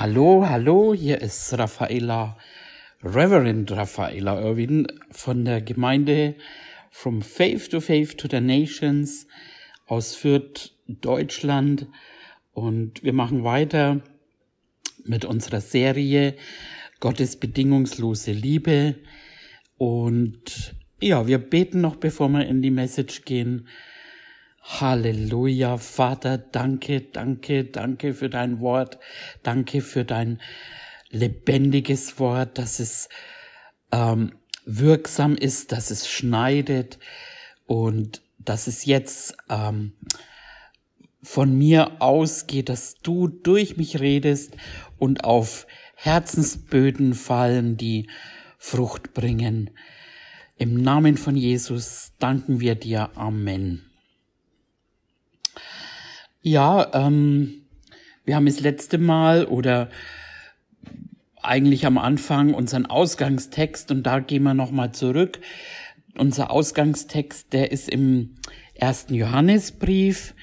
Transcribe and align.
Hallo, 0.00 0.46
hallo, 0.48 0.94
hier 0.94 1.20
ist 1.20 1.58
Raffaella, 1.58 2.36
Reverend 3.02 3.72
Raffaella 3.72 4.40
Irwin 4.40 4.86
von 5.10 5.44
der 5.44 5.60
Gemeinde 5.60 6.36
From 6.92 7.20
Faith 7.20 7.68
to 7.70 7.80
Faith 7.80 8.16
to 8.16 8.28
the 8.30 8.40
Nations 8.40 9.26
aus 9.86 10.14
Fürth, 10.14 10.70
Deutschland. 10.86 11.88
Und 12.52 13.02
wir 13.02 13.12
machen 13.12 13.42
weiter 13.42 14.00
mit 15.02 15.24
unserer 15.24 15.60
Serie 15.60 16.36
Gottes 17.00 17.34
bedingungslose 17.34 18.30
Liebe. 18.30 18.94
Und 19.78 20.76
ja, 21.00 21.26
wir 21.26 21.38
beten 21.38 21.80
noch, 21.80 21.96
bevor 21.96 22.28
wir 22.28 22.46
in 22.46 22.62
die 22.62 22.70
Message 22.70 23.24
gehen. 23.24 23.66
Halleluja, 24.68 25.78
Vater, 25.78 26.36
danke, 26.36 27.00
danke, 27.00 27.64
danke 27.64 28.12
für 28.12 28.28
dein 28.28 28.60
Wort, 28.60 28.98
danke 29.42 29.80
für 29.80 30.04
dein 30.04 30.42
lebendiges 31.08 32.18
Wort, 32.18 32.58
dass 32.58 32.78
es 32.78 33.08
ähm, 33.92 34.32
wirksam 34.66 35.36
ist, 35.36 35.72
dass 35.72 35.90
es 35.90 36.06
schneidet 36.06 36.98
und 37.66 38.20
dass 38.38 38.66
es 38.66 38.84
jetzt 38.84 39.38
ähm, 39.48 39.94
von 41.22 41.56
mir 41.56 42.02
ausgeht, 42.02 42.68
dass 42.68 42.96
du 43.02 43.26
durch 43.26 43.78
mich 43.78 44.00
redest 44.00 44.54
und 44.98 45.24
auf 45.24 45.66
Herzensböden 45.94 47.14
fallen, 47.14 47.78
die 47.78 48.10
Frucht 48.58 49.14
bringen. 49.14 49.70
Im 50.56 50.74
Namen 50.74 51.16
von 51.16 51.36
Jesus 51.36 52.12
danken 52.18 52.60
wir 52.60 52.74
dir. 52.74 53.10
Amen. 53.16 53.87
Ja, 56.48 56.90
ähm, 56.94 57.66
wir 58.24 58.34
haben 58.34 58.46
das 58.46 58.60
letzte 58.60 58.96
Mal 58.96 59.44
oder 59.44 59.90
eigentlich 61.42 61.84
am 61.84 61.98
Anfang 61.98 62.54
unseren 62.54 62.86
Ausgangstext 62.86 63.90
und 63.90 64.04
da 64.04 64.20
gehen 64.20 64.44
wir 64.44 64.54
nochmal 64.54 64.92
zurück. 64.92 65.40
Unser 66.16 66.50
Ausgangstext, 66.50 67.52
der 67.52 67.70
ist 67.70 67.90
im 67.90 68.36
ersten 68.72 69.12
Johannesbrief, 69.12 70.34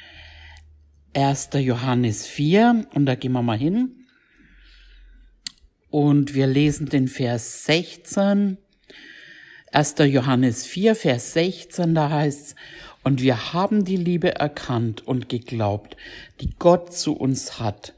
1. 1.15 1.49
Johannes 1.53 2.27
4 2.27 2.85
und 2.93 3.07
da 3.07 3.15
gehen 3.15 3.31
wir 3.31 3.41
mal 3.41 3.57
hin. 3.57 4.05
Und 5.89 6.35
wir 6.35 6.45
lesen 6.45 6.87
den 6.87 7.07
Vers 7.07 7.65
16. 7.65 8.59
1. 9.71 9.95
Johannes 10.05 10.67
4, 10.67 10.95
Vers 10.95 11.33
16, 11.33 11.95
da 11.95 12.11
heißt 12.11 12.55
und 13.05 13.21
wir 13.21 13.53
haben 13.53 13.85
die 13.85 13.97
Liebe 13.97 14.33
erkannt 14.33 15.07
und 15.07 15.29
geglaubt, 15.29 15.95
die 16.41 16.55
Gott 16.57 16.91
zu 16.91 17.15
uns 17.15 17.59
hat. 17.59 17.93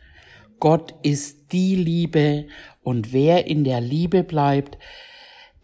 Gott 0.60 0.94
ist 1.02 1.54
die 1.54 1.76
Liebe 1.76 2.48
und 2.84 3.14
wer 3.14 3.48
in 3.48 3.64
der 3.64 3.80
Liebe 3.80 4.26
bleibt, 4.26 4.78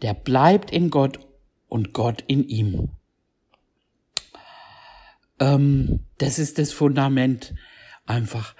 der 0.00 0.14
bleibt 0.14 0.70
in 0.70 0.88
Gott 0.88 1.18
und 1.68 1.92
Gott 1.92 2.24
in 2.26 2.48
ihm. 2.48 2.88
Ähm, 5.38 6.00
das 6.16 6.38
ist 6.38 6.58
das 6.58 6.72
Fundament 6.72 7.54
einfach. 8.06 8.54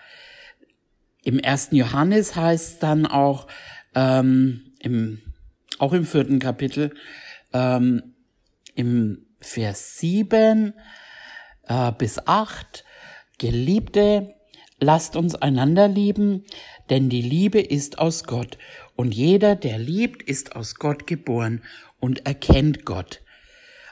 Im 1.22 1.38
ersten 1.38 1.77
Johannes 1.77 2.36
heißt 2.36 2.82
dann 2.82 3.06
auch, 3.06 3.46
ähm, 3.94 4.74
im, 4.80 5.22
auch 5.78 5.94
im 5.94 6.05
vierten 6.05 6.40
Kapitel, 6.40 6.92
ähm, 7.55 8.14
im 8.74 9.23
Vers 9.44 9.98
7 9.98 10.74
äh, 11.68 11.92
bis 11.92 12.26
8. 12.26 12.84
Geliebte, 13.38 14.34
lasst 14.80 15.16
uns 15.16 15.34
einander 15.34 15.88
lieben, 15.88 16.44
denn 16.90 17.08
die 17.08 17.22
Liebe 17.22 17.60
ist 17.60 17.98
aus 17.98 18.24
Gott. 18.24 18.58
Und 18.96 19.14
jeder, 19.14 19.56
der 19.56 19.78
liebt, 19.78 20.22
ist 20.22 20.56
aus 20.56 20.76
Gott 20.76 21.06
geboren 21.06 21.62
und 22.00 22.26
erkennt 22.26 22.84
Gott. 22.84 23.22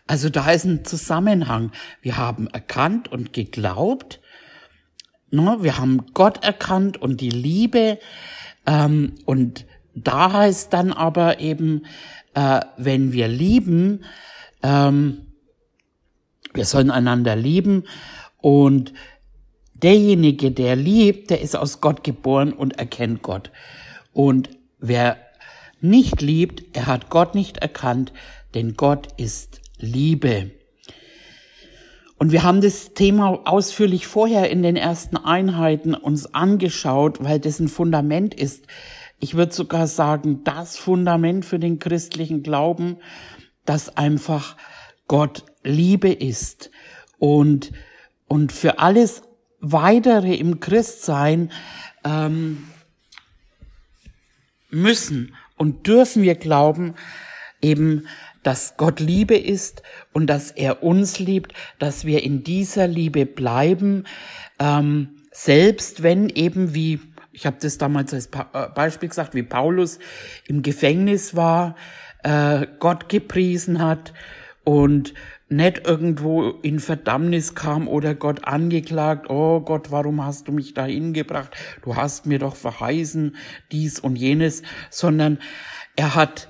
Also 0.06 0.28
da 0.28 0.50
ist 0.50 0.64
ein 0.64 0.84
Zusammenhang. 0.84 1.72
Wir 2.02 2.16
haben 2.16 2.46
erkannt 2.48 3.10
und 3.10 3.32
geglaubt. 3.32 4.20
Ne? 5.30 5.58
Wir 5.60 5.78
haben 5.78 6.06
Gott 6.12 6.44
erkannt 6.44 7.00
und 7.00 7.20
die 7.20 7.30
Liebe. 7.30 7.98
Ähm, 8.66 9.14
und 9.24 9.66
da 9.94 10.32
heißt 10.32 10.72
dann 10.72 10.92
aber 10.92 11.40
eben, 11.40 11.86
äh, 12.34 12.60
wenn 12.76 13.12
wir 13.12 13.28
lieben, 13.28 14.04
ähm, 14.62 15.31
wir 16.54 16.64
sollen 16.64 16.90
einander 16.90 17.36
lieben 17.36 17.84
und 18.40 18.92
derjenige, 19.74 20.50
der 20.50 20.76
liebt, 20.76 21.30
der 21.30 21.40
ist 21.40 21.56
aus 21.56 21.80
Gott 21.80 22.04
geboren 22.04 22.52
und 22.52 22.78
erkennt 22.78 23.22
Gott. 23.22 23.50
Und 24.12 24.50
wer 24.78 25.16
nicht 25.80 26.22
liebt, 26.22 26.76
er 26.76 26.86
hat 26.86 27.10
Gott 27.10 27.34
nicht 27.34 27.58
erkannt, 27.58 28.12
denn 28.54 28.74
Gott 28.76 29.08
ist 29.16 29.60
Liebe. 29.78 30.50
Und 32.18 32.30
wir 32.30 32.44
haben 32.44 32.60
das 32.60 32.94
Thema 32.94 33.40
ausführlich 33.46 34.06
vorher 34.06 34.48
in 34.48 34.62
den 34.62 34.76
ersten 34.76 35.16
Einheiten 35.16 35.94
uns 35.94 36.32
angeschaut, 36.32 37.18
weil 37.24 37.40
das 37.40 37.58
ein 37.58 37.66
Fundament 37.66 38.32
ist. 38.32 38.66
Ich 39.18 39.34
würde 39.34 39.52
sogar 39.52 39.88
sagen, 39.88 40.44
das 40.44 40.76
Fundament 40.76 41.44
für 41.44 41.58
den 41.58 41.80
christlichen 41.80 42.44
Glauben, 42.44 42.98
dass 43.64 43.96
einfach 43.96 44.56
Gott 45.12 45.44
Liebe 45.62 46.10
ist. 46.10 46.70
Und, 47.18 47.70
und 48.28 48.50
für 48.50 48.78
alles 48.78 49.20
weitere 49.60 50.34
im 50.36 50.58
Christsein 50.58 51.52
ähm, 52.02 52.64
müssen 54.70 55.34
und 55.58 55.86
dürfen 55.86 56.22
wir 56.22 56.34
glauben, 56.34 56.94
eben, 57.60 58.06
dass 58.42 58.78
Gott 58.78 59.00
Liebe 59.00 59.36
ist 59.36 59.82
und 60.14 60.28
dass 60.28 60.50
er 60.50 60.82
uns 60.82 61.18
liebt, 61.18 61.52
dass 61.78 62.06
wir 62.06 62.22
in 62.22 62.42
dieser 62.42 62.86
Liebe 62.86 63.26
bleiben, 63.26 64.04
ähm, 64.58 65.20
selbst 65.30 66.02
wenn 66.02 66.30
eben 66.30 66.74
wie 66.74 67.00
ich 67.32 67.44
habe 67.44 67.58
das 67.60 67.76
damals 67.76 68.14
als 68.14 68.30
äh, 68.54 68.68
Beispiel 68.74 69.10
gesagt, 69.10 69.34
wie 69.34 69.42
Paulus 69.42 69.98
im 70.46 70.62
Gefängnis 70.62 71.36
war, 71.36 71.76
äh, 72.22 72.66
Gott 72.78 73.10
gepriesen 73.10 73.78
hat 73.78 74.14
und 74.64 75.14
nicht 75.48 75.86
irgendwo 75.86 76.50
in 76.62 76.80
Verdammnis 76.80 77.54
kam 77.54 77.88
oder 77.88 78.14
Gott 78.14 78.44
angeklagt, 78.44 79.28
oh 79.28 79.60
Gott, 79.60 79.90
warum 79.90 80.24
hast 80.24 80.48
du 80.48 80.52
mich 80.52 80.74
dahin 80.74 81.12
gebracht? 81.12 81.54
Du 81.82 81.96
hast 81.96 82.26
mir 82.26 82.38
doch 82.38 82.56
verheißen 82.56 83.36
dies 83.70 83.98
und 83.98 84.16
jenes, 84.16 84.62
sondern 84.90 85.38
er 85.96 86.14
hat, 86.14 86.48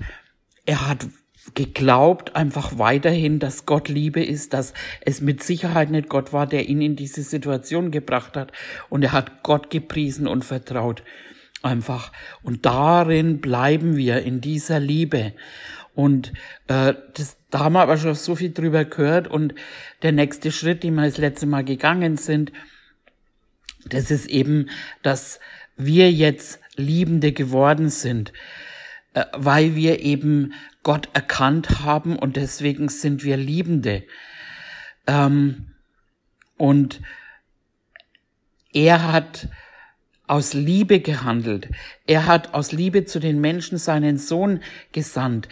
er 0.65 0.87
hat 0.87 1.07
geglaubt 1.55 2.35
einfach 2.35 2.77
weiterhin, 2.77 3.39
dass 3.39 3.65
Gott 3.65 3.89
Liebe 3.89 4.23
ist, 4.23 4.53
dass 4.53 4.73
es 5.01 5.19
mit 5.19 5.43
Sicherheit 5.43 5.91
nicht 5.91 6.07
Gott 6.07 6.31
war, 6.31 6.47
der 6.47 6.69
ihn 6.69 6.81
in 6.81 6.95
diese 6.95 7.21
Situation 7.23 7.91
gebracht 7.91 8.37
hat. 8.37 8.53
Und 8.89 9.03
er 9.03 9.11
hat 9.11 9.43
Gott 9.43 9.69
gepriesen 9.69 10.27
und 10.27 10.45
vertraut. 10.45 11.03
Einfach. 11.61 12.11
Und 12.41 12.65
darin 12.65 13.39
bleiben 13.39 13.95
wir, 13.95 14.23
in 14.23 14.41
dieser 14.41 14.79
Liebe. 14.79 15.33
Und 15.95 16.33
äh, 16.67 16.93
das, 17.13 17.37
da 17.49 17.59
haben 17.59 17.73
wir 17.73 17.81
aber 17.81 17.97
schon 17.97 18.15
so 18.15 18.35
viel 18.35 18.51
drüber 18.51 18.85
gehört. 18.85 19.27
Und 19.27 19.53
der 20.01 20.11
nächste 20.11 20.51
Schritt, 20.51 20.83
den 20.83 20.95
wir 20.95 21.05
das 21.05 21.17
letzte 21.17 21.45
Mal 21.45 21.63
gegangen 21.63 22.17
sind, 22.17 22.51
das 23.85 24.11
ist 24.11 24.27
eben, 24.27 24.69
dass 25.01 25.39
wir 25.75 26.11
jetzt 26.11 26.59
Liebende 26.75 27.31
geworden 27.31 27.89
sind, 27.89 28.33
äh, 29.13 29.25
weil 29.33 29.75
wir 29.75 29.99
eben 29.99 30.53
Gott 30.81 31.09
erkannt 31.13 31.81
haben 31.81 32.17
und 32.17 32.35
deswegen 32.35 32.89
sind 32.89 33.23
wir 33.23 33.37
Liebende. 33.37 34.03
Ähm, 35.07 35.73
und 36.57 37.01
er 38.73 39.11
hat 39.11 39.47
aus 40.33 40.55
Liebe 40.55 40.99
gehandelt. 40.99 41.69
Er 42.07 42.25
hat 42.25 42.55
aus 42.55 42.71
Liebe 42.71 43.05
zu 43.05 43.19
den 43.19 43.39
Menschen 43.39 43.77
seinen 43.77 44.17
Sohn 44.17 44.61
gesandt 44.91 45.47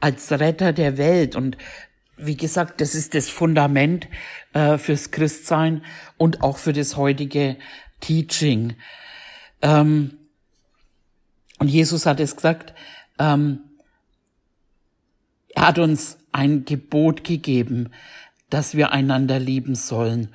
als 0.00 0.30
Retter 0.30 0.74
der 0.74 0.98
Welt. 0.98 1.34
Und 1.34 1.56
wie 2.18 2.36
gesagt, 2.36 2.82
das 2.82 2.94
ist 2.94 3.14
das 3.14 3.30
Fundament 3.30 4.06
äh, 4.52 4.76
fürs 4.76 5.12
Christsein 5.12 5.82
und 6.18 6.42
auch 6.42 6.58
für 6.58 6.74
das 6.74 6.98
heutige 6.98 7.56
Teaching. 8.00 8.74
Ähm, 9.62 10.18
und 11.58 11.68
Jesus 11.68 12.04
hat 12.04 12.20
es 12.20 12.36
gesagt, 12.36 12.74
ähm, 13.18 13.60
er 15.54 15.68
hat 15.68 15.78
uns 15.78 16.18
ein 16.32 16.66
Gebot 16.66 17.24
gegeben, 17.24 17.88
dass 18.50 18.74
wir 18.74 18.92
einander 18.92 19.38
lieben 19.38 19.74
sollen. 19.74 20.34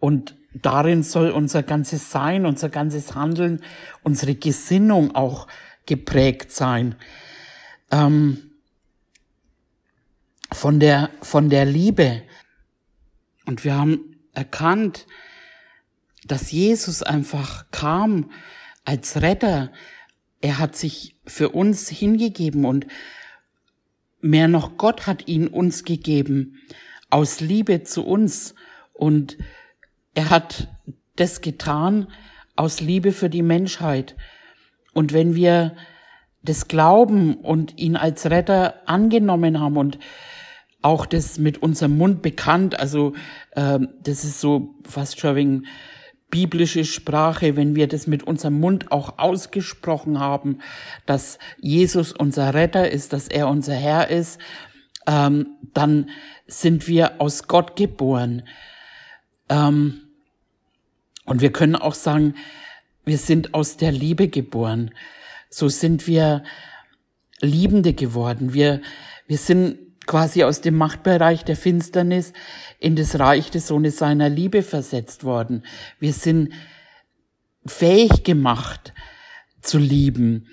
Und 0.00 0.36
darin 0.62 1.02
soll 1.02 1.30
unser 1.30 1.62
ganzes 1.62 2.10
Sein, 2.10 2.46
unser 2.46 2.68
ganzes 2.68 3.14
Handeln, 3.14 3.62
unsere 4.02 4.34
Gesinnung 4.34 5.14
auch 5.14 5.46
geprägt 5.86 6.52
sein. 6.52 6.96
Ähm, 7.90 8.50
von 10.52 10.80
der, 10.80 11.10
von 11.22 11.50
der 11.50 11.64
Liebe. 11.64 12.22
Und 13.46 13.64
wir 13.64 13.74
haben 13.74 14.16
erkannt, 14.32 15.06
dass 16.24 16.50
Jesus 16.50 17.02
einfach 17.02 17.70
kam 17.70 18.30
als 18.84 19.22
Retter. 19.22 19.72
Er 20.40 20.58
hat 20.58 20.76
sich 20.76 21.16
für 21.26 21.50
uns 21.50 21.88
hingegeben 21.88 22.64
und 22.64 22.86
mehr 24.20 24.48
noch 24.48 24.76
Gott 24.76 25.06
hat 25.06 25.28
ihn 25.28 25.48
uns 25.48 25.84
gegeben 25.84 26.58
aus 27.10 27.40
Liebe 27.40 27.82
zu 27.82 28.04
uns 28.04 28.54
und 28.92 29.38
er 30.16 30.30
hat 30.30 30.68
das 31.14 31.42
getan 31.42 32.08
aus 32.56 32.80
Liebe 32.80 33.12
für 33.12 33.30
die 33.30 33.42
Menschheit. 33.42 34.16
Und 34.94 35.12
wenn 35.12 35.36
wir 35.36 35.76
das 36.42 36.68
glauben 36.68 37.34
und 37.34 37.78
ihn 37.78 37.96
als 37.96 38.30
Retter 38.30 38.82
angenommen 38.86 39.60
haben 39.60 39.76
und 39.76 39.98
auch 40.80 41.04
das 41.04 41.38
mit 41.38 41.62
unserem 41.62 41.98
Mund 41.98 42.22
bekannt, 42.22 42.80
also 42.80 43.12
äh, 43.52 43.78
das 44.02 44.24
ist 44.24 44.40
so 44.40 44.74
fast 44.88 45.20
schon 45.20 45.36
wegen 45.36 45.66
biblische 46.30 46.86
Sprache, 46.86 47.56
wenn 47.56 47.76
wir 47.76 47.86
das 47.86 48.06
mit 48.06 48.22
unserem 48.22 48.58
Mund 48.58 48.90
auch 48.92 49.18
ausgesprochen 49.18 50.18
haben, 50.18 50.60
dass 51.04 51.38
Jesus 51.60 52.12
unser 52.12 52.54
Retter 52.54 52.90
ist, 52.90 53.12
dass 53.12 53.28
er 53.28 53.48
unser 53.48 53.74
Herr 53.74 54.08
ist, 54.08 54.40
ähm, 55.06 55.48
dann 55.74 56.08
sind 56.46 56.88
wir 56.88 57.20
aus 57.20 57.46
Gott 57.48 57.76
geboren. 57.76 58.44
Ähm, 59.48 60.05
und 61.26 61.40
wir 61.40 61.52
können 61.52 61.76
auch 61.76 61.94
sagen, 61.94 62.34
wir 63.04 63.18
sind 63.18 63.54
aus 63.54 63.76
der 63.76 63.92
Liebe 63.92 64.28
geboren. 64.28 64.92
So 65.50 65.68
sind 65.68 66.06
wir 66.06 66.42
Liebende 67.40 67.92
geworden. 67.92 68.54
Wir, 68.54 68.80
wir 69.26 69.38
sind 69.38 69.78
quasi 70.06 70.44
aus 70.44 70.60
dem 70.60 70.76
Machtbereich 70.76 71.44
der 71.44 71.56
Finsternis 71.56 72.32
in 72.78 72.96
das 72.96 73.18
Reich 73.18 73.50
des 73.50 73.66
Sohnes 73.66 73.98
seiner 73.98 74.28
Liebe 74.28 74.62
versetzt 74.62 75.24
worden. 75.24 75.64
Wir 75.98 76.12
sind 76.12 76.52
fähig 77.66 78.24
gemacht 78.24 78.94
zu 79.60 79.78
lieben. 79.78 80.48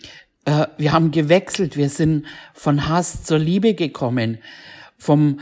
Äh, 0.45 0.67
wir 0.77 0.91
haben 0.91 1.11
gewechselt. 1.11 1.77
Wir 1.77 1.89
sind 1.89 2.25
von 2.53 2.87
Hass 2.87 3.23
zur 3.23 3.39
Liebe 3.39 3.75
gekommen. 3.75 4.39
Vom 4.97 5.39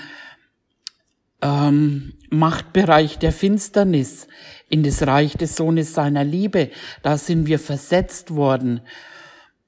ähm, 1.41 2.13
Machtbereich 2.29 3.17
der 3.19 3.31
Finsternis 3.31 4.27
in 4.71 4.83
das 4.83 5.05
Reich 5.05 5.33
des 5.33 5.55
Sohnes 5.55 5.93
seiner 5.93 6.23
Liebe. 6.23 6.71
Da 7.03 7.17
sind 7.17 7.45
wir 7.45 7.59
versetzt 7.59 8.31
worden. 8.31 8.81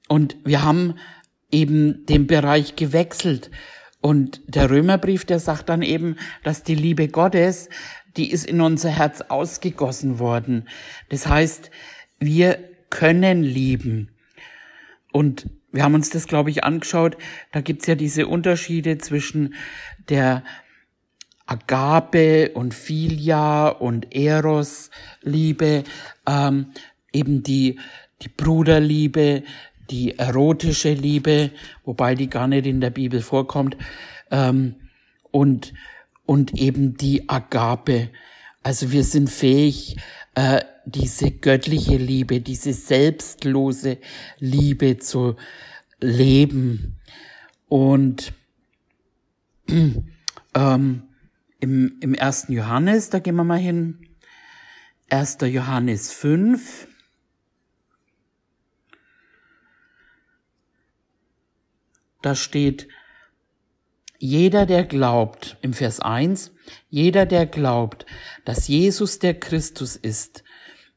Und 0.08 0.36
wir 0.44 0.62
haben 0.62 0.94
eben 1.50 2.04
den 2.06 2.26
Bereich 2.26 2.74
gewechselt. 2.74 3.50
Und 4.00 4.42
der 4.46 4.68
Römerbrief, 4.70 5.24
der 5.24 5.38
sagt 5.38 5.68
dann 5.68 5.82
eben, 5.82 6.16
dass 6.42 6.62
die 6.62 6.74
Liebe 6.74 7.08
Gottes, 7.08 7.68
die 8.16 8.30
ist 8.30 8.46
in 8.46 8.60
unser 8.60 8.90
Herz 8.90 9.20
ausgegossen 9.22 10.18
worden. 10.18 10.68
Das 11.10 11.26
heißt, 11.26 11.70
wir 12.18 12.58
können 12.90 13.42
lieben. 13.42 14.10
Und 15.12 15.48
wir 15.72 15.82
haben 15.82 15.94
uns 15.94 16.10
das, 16.10 16.26
glaube 16.26 16.50
ich, 16.50 16.64
angeschaut. 16.64 17.16
Da 17.52 17.60
gibt's 17.60 17.86
ja 17.86 17.94
diese 17.94 18.26
Unterschiede 18.26 18.98
zwischen 18.98 19.54
der 20.08 20.44
Agape 21.46 22.50
und 22.54 22.74
Philia 22.74 23.68
und 23.68 24.14
Eros 24.14 24.90
Liebe, 25.22 25.84
ähm, 26.26 26.66
eben 27.12 27.42
die, 27.42 27.78
die 28.22 28.28
Bruderliebe, 28.28 29.42
die 29.90 30.18
erotische 30.18 30.94
Liebe, 30.94 31.50
wobei 31.84 32.14
die 32.14 32.28
gar 32.30 32.48
nicht 32.48 32.66
in 32.66 32.80
der 32.80 32.90
Bibel 32.90 33.20
vorkommt, 33.20 33.76
ähm, 34.30 34.76
und, 35.30 35.74
und 36.26 36.54
eben 36.54 36.96
die 36.96 37.28
Agape. 37.28 38.10
Also 38.62 38.92
wir 38.92 39.04
sind 39.04 39.28
fähig, 39.28 39.96
äh, 40.34 40.60
diese 40.86 41.30
göttliche 41.30 41.96
Liebe, 41.96 42.40
diese 42.40 42.72
selbstlose 42.72 43.98
Liebe 44.38 44.98
zu 44.98 45.36
leben. 46.00 46.96
Und 47.68 48.32
ähm, 50.54 51.02
im, 51.64 51.96
im 52.00 52.12
ersten 52.12 52.52
Johannes, 52.52 53.08
da 53.08 53.20
gehen 53.20 53.36
wir 53.36 53.44
mal 53.44 53.58
hin, 53.58 54.06
1. 55.08 55.38
Johannes 55.40 56.12
5, 56.12 56.88
da 62.20 62.34
steht, 62.34 62.86
jeder, 64.18 64.66
der 64.66 64.84
glaubt, 64.84 65.56
im 65.62 65.72
Vers 65.72 66.00
1, 66.00 66.52
jeder, 66.90 67.24
der 67.24 67.46
glaubt, 67.46 68.04
dass 68.44 68.68
Jesus 68.68 69.18
der 69.18 69.40
Christus 69.40 69.96
ist, 69.96 70.44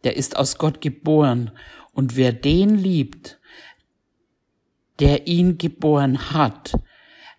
der 0.03 0.17
ist 0.17 0.35
aus 0.35 0.57
Gott 0.57 0.81
geboren. 0.81 1.51
Und 1.93 2.17
wer 2.17 2.33
den 2.33 2.75
liebt, 2.75 3.39
der 4.99 5.27
ihn 5.27 5.57
geboren 5.57 6.31
hat, 6.31 6.73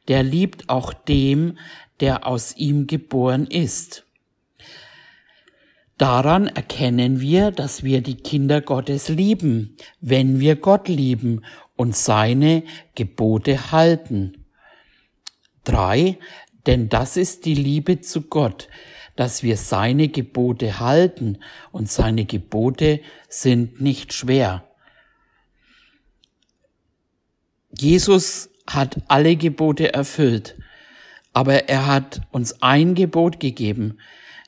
der 0.09 0.23
liebt 0.23 0.71
auch 0.71 0.95
dem, 0.95 1.59
der 2.01 2.27
aus 2.27 2.57
ihm 2.57 2.87
geboren 2.87 3.47
ist. 3.47 4.05
Daran 5.99 6.47
erkennen 6.47 7.21
wir, 7.21 7.51
dass 7.51 7.83
wir 7.83 8.03
die 8.03 8.17
Kinder 8.17 8.61
Gottes 8.61 9.09
lieben, 9.09 9.77
wenn 10.01 10.39
wir 10.39 10.55
Gott 10.55 10.87
lieben 10.87 11.45
und 11.75 11.97
seine 11.97 12.63
Gebote 12.95 13.73
halten. 13.73 14.45
Drei, 15.65 16.19
denn 16.67 16.89
das 16.89 17.17
ist 17.17 17.47
die 17.47 17.55
Liebe 17.55 18.01
zu 18.01 18.23
Gott, 18.23 18.69
dass 19.17 19.43
wir 19.43 19.57
seine 19.57 20.09
Gebote 20.09 20.79
halten 20.79 21.39
und 21.73 21.91
seine 21.91 22.25
Gebote 22.25 23.01
sind 23.29 23.81
nicht 23.81 24.13
schwer. 24.13 24.65
Jesus 27.77 28.51
hat 28.69 28.99
alle 29.09 29.35
Gebote 29.35 29.93
erfüllt, 29.93 30.57
aber 31.39 31.69
er 31.69 31.87
hat 31.87 32.23
uns 32.33 32.63
ein 32.63 32.97
Gebot 32.97 33.39
gegeben. 33.39 33.99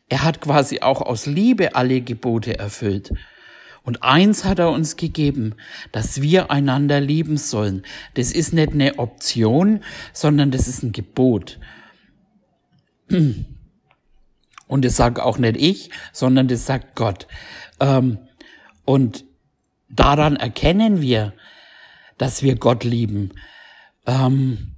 Er 0.08 0.24
hat 0.24 0.40
quasi 0.40 0.80
auch 0.80 1.00
aus 1.00 1.26
Liebe 1.26 1.76
alle 1.76 2.00
Gebote 2.00 2.58
erfüllt. 2.58 3.12
Und 3.84 4.02
eins 4.02 4.44
hat 4.44 4.58
er 4.58 4.72
uns 4.72 4.96
gegeben, 4.96 5.54
dass 5.92 6.20
wir 6.20 6.50
einander 6.50 7.00
lieben 7.00 7.36
sollen. 7.36 7.84
Das 8.14 8.32
ist 8.32 8.52
nicht 8.52 8.72
eine 8.72 8.98
Option, 8.98 9.84
sondern 10.12 10.50
das 10.50 10.66
ist 10.66 10.82
ein 10.82 10.90
Gebot. 10.90 11.60
Und 14.66 14.84
das 14.84 14.96
sagt 14.96 15.20
auch 15.20 15.38
nicht 15.38 15.58
ich, 15.58 15.90
sondern 16.12 16.48
das 16.48 16.66
sagt 16.66 16.96
Gott. 16.96 17.28
Ähm, 17.78 18.18
und 18.84 19.24
daran 19.88 20.34
erkennen 20.34 21.00
wir, 21.00 21.34
dass 22.18 22.42
wir 22.42 22.56
Gott 22.56 22.82
lieben, 22.82 23.30
ähm, 24.06 24.74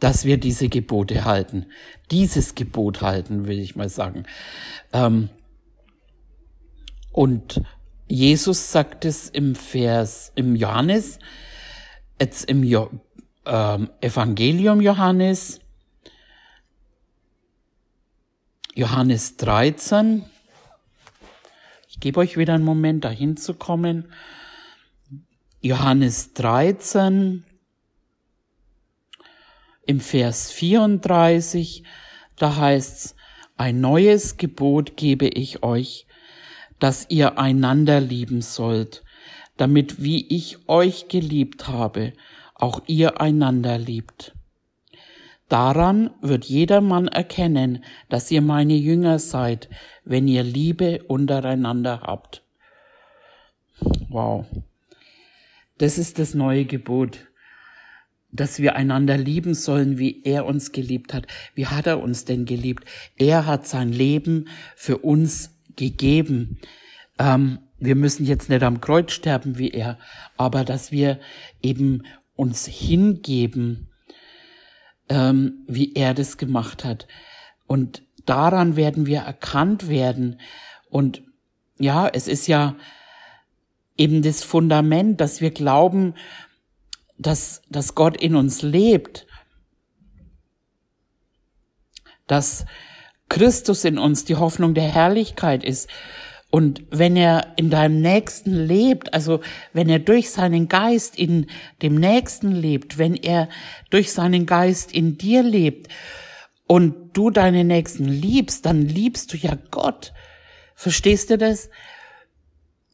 dass 0.00 0.24
wir 0.24 0.38
diese 0.38 0.68
Gebote 0.68 1.24
halten. 1.24 1.66
Dieses 2.10 2.54
Gebot 2.54 3.02
halten, 3.02 3.46
will 3.46 3.58
ich 3.58 3.76
mal 3.76 3.88
sagen. 3.88 4.24
Ähm, 4.92 5.28
und 7.12 7.62
Jesus 8.08 8.72
sagt 8.72 9.04
es 9.04 9.28
im 9.28 9.54
Vers, 9.54 10.32
im 10.34 10.56
Johannes, 10.56 11.18
jetzt 12.20 12.50
im 12.50 12.64
jo 12.64 12.90
ähm, 13.46 13.90
Evangelium 14.00 14.80
Johannes, 14.80 15.60
Johannes 18.74 19.36
13. 19.36 20.24
Ich 21.88 22.00
gebe 22.00 22.20
euch 22.20 22.36
wieder 22.36 22.54
einen 22.54 22.64
Moment, 22.64 23.04
dahin 23.04 23.36
zu 23.36 23.54
kommen. 23.54 24.12
Johannes 25.60 26.32
13, 26.34 27.44
im 29.90 29.98
Vers 29.98 30.52
34, 30.52 31.82
da 32.36 32.54
heißt's, 32.54 33.16
ein 33.56 33.80
neues 33.80 34.36
Gebot 34.36 34.96
gebe 34.96 35.26
ich 35.26 35.64
euch, 35.64 36.06
dass 36.78 37.06
ihr 37.08 37.38
einander 37.38 38.00
lieben 38.00 38.40
sollt, 38.40 39.02
damit 39.56 40.00
wie 40.00 40.28
ich 40.28 40.68
euch 40.68 41.08
geliebt 41.08 41.66
habe, 41.66 42.12
auch 42.54 42.82
ihr 42.86 43.20
einander 43.20 43.78
liebt. 43.78 44.32
Daran 45.48 46.10
wird 46.22 46.44
jedermann 46.44 47.08
erkennen, 47.08 47.84
dass 48.08 48.30
ihr 48.30 48.42
meine 48.42 48.74
Jünger 48.74 49.18
seid, 49.18 49.68
wenn 50.04 50.28
ihr 50.28 50.44
Liebe 50.44 51.02
untereinander 51.08 52.02
habt. 52.02 52.44
Wow. 54.08 54.46
Das 55.78 55.98
ist 55.98 56.20
das 56.20 56.34
neue 56.34 56.64
Gebot, 56.64 57.29
dass 58.32 58.58
wir 58.58 58.76
einander 58.76 59.16
lieben 59.16 59.54
sollen, 59.54 59.98
wie 59.98 60.22
er 60.24 60.46
uns 60.46 60.72
geliebt 60.72 61.12
hat. 61.14 61.26
Wie 61.54 61.66
hat 61.66 61.86
er 61.86 62.00
uns 62.00 62.24
denn 62.24 62.44
geliebt? 62.44 62.84
Er 63.16 63.46
hat 63.46 63.66
sein 63.66 63.92
Leben 63.92 64.48
für 64.76 64.98
uns 64.98 65.58
gegeben. 65.76 66.58
Ähm, 67.18 67.58
wir 67.78 67.96
müssen 67.96 68.26
jetzt 68.26 68.48
nicht 68.48 68.62
am 68.62 68.80
Kreuz 68.80 69.12
sterben 69.12 69.58
wie 69.58 69.70
er, 69.70 69.98
aber 70.36 70.64
dass 70.64 70.92
wir 70.92 71.18
eben 71.62 72.04
uns 72.36 72.66
hingeben, 72.66 73.88
ähm, 75.08 75.64
wie 75.66 75.94
er 75.94 76.14
das 76.14 76.36
gemacht 76.36 76.84
hat. 76.84 77.08
Und 77.66 78.02
daran 78.26 78.76
werden 78.76 79.06
wir 79.06 79.20
erkannt 79.20 79.88
werden. 79.88 80.40
Und 80.88 81.22
ja, 81.78 82.06
es 82.08 82.28
ist 82.28 82.46
ja 82.46 82.76
eben 83.96 84.22
das 84.22 84.42
Fundament, 84.42 85.20
dass 85.20 85.40
wir 85.40 85.50
glauben, 85.50 86.14
dass, 87.20 87.60
dass 87.68 87.94
Gott 87.94 88.16
in 88.16 88.34
uns 88.34 88.62
lebt, 88.62 89.26
dass 92.26 92.64
Christus 93.28 93.84
in 93.84 93.98
uns 93.98 94.24
die 94.24 94.36
Hoffnung 94.36 94.74
der 94.74 94.88
Herrlichkeit 94.88 95.62
ist. 95.62 95.88
Und 96.50 96.82
wenn 96.90 97.16
er 97.16 97.52
in 97.56 97.70
deinem 97.70 98.00
Nächsten 98.00 98.52
lebt, 98.52 99.14
also 99.14 99.40
wenn 99.72 99.88
er 99.88 100.00
durch 100.00 100.30
seinen 100.30 100.66
Geist 100.66 101.16
in 101.16 101.46
dem 101.82 101.94
Nächsten 101.94 102.52
lebt, 102.52 102.98
wenn 102.98 103.14
er 103.14 103.48
durch 103.90 104.12
seinen 104.12 104.46
Geist 104.46 104.90
in 104.92 105.16
dir 105.16 105.42
lebt 105.42 105.88
und 106.66 107.16
du 107.16 107.30
deinen 107.30 107.68
Nächsten 107.68 108.06
liebst, 108.06 108.66
dann 108.66 108.82
liebst 108.82 109.32
du 109.32 109.36
ja 109.36 109.56
Gott. 109.70 110.12
Verstehst 110.74 111.30
du 111.30 111.38
das? 111.38 111.68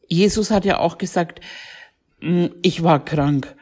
Jesus 0.07 0.51
hat 0.51 0.65
ja 0.65 0.79
auch 0.79 0.97
gesagt, 0.97 1.39
hm, 2.19 2.53
ich 2.61 2.83
war 2.83 3.03
krank 3.03 3.56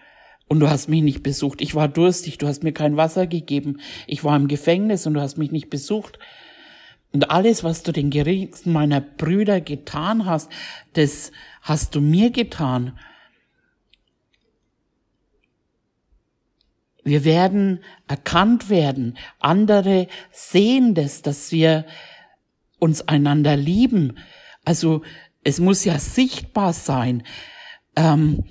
und 0.48 0.60
du 0.60 0.70
hast 0.70 0.90
mich 0.90 1.02
nicht 1.02 1.24
besucht. 1.24 1.62
Ich 1.62 1.76
war 1.76 1.88
durstig, 1.88 2.38
du 2.38 2.48
hast 2.48 2.64
mir 2.64 2.74
kein 2.74 2.98
Wasser 2.98 3.28
gegeben. 3.28 3.80
Ich 4.08 4.24
war 4.24 4.36
im 4.36 4.48
Gefängnis 4.48 5.08
und 5.08 5.16
du 5.16 5.22
hast 5.22 5.38
mich 5.38 5.52
nicht 5.52 5.70
besucht. 5.70 6.20
Und 7.12 7.32
alles, 7.32 7.64
was 7.64 7.84
du 7.84 7.92
den 7.92 8.10
geringsten 8.10 8.72
meiner 8.72 9.02
Brüder 9.02 9.62
getan 9.62 10.26
hast, 10.26 10.52
das 10.94 11.32
hast 11.62 11.96
du 11.96 12.02
mir 12.02 12.30
getan. 12.30 13.00
Wir 17.04 17.24
werden 17.24 17.80
erkannt 18.08 18.70
werden. 18.70 19.18
Andere 19.40 20.08
sehen 20.32 20.94
das, 20.94 21.22
dass 21.22 21.52
wir 21.52 21.86
uns 22.80 23.08
einander 23.08 23.56
lieben. 23.56 24.18
Also 24.66 25.04
es 25.44 25.60
muss 25.60 25.86
ja 25.86 26.00
sichtbar 26.00 26.74
sein. 26.74 27.24
Ähm, 27.96 28.44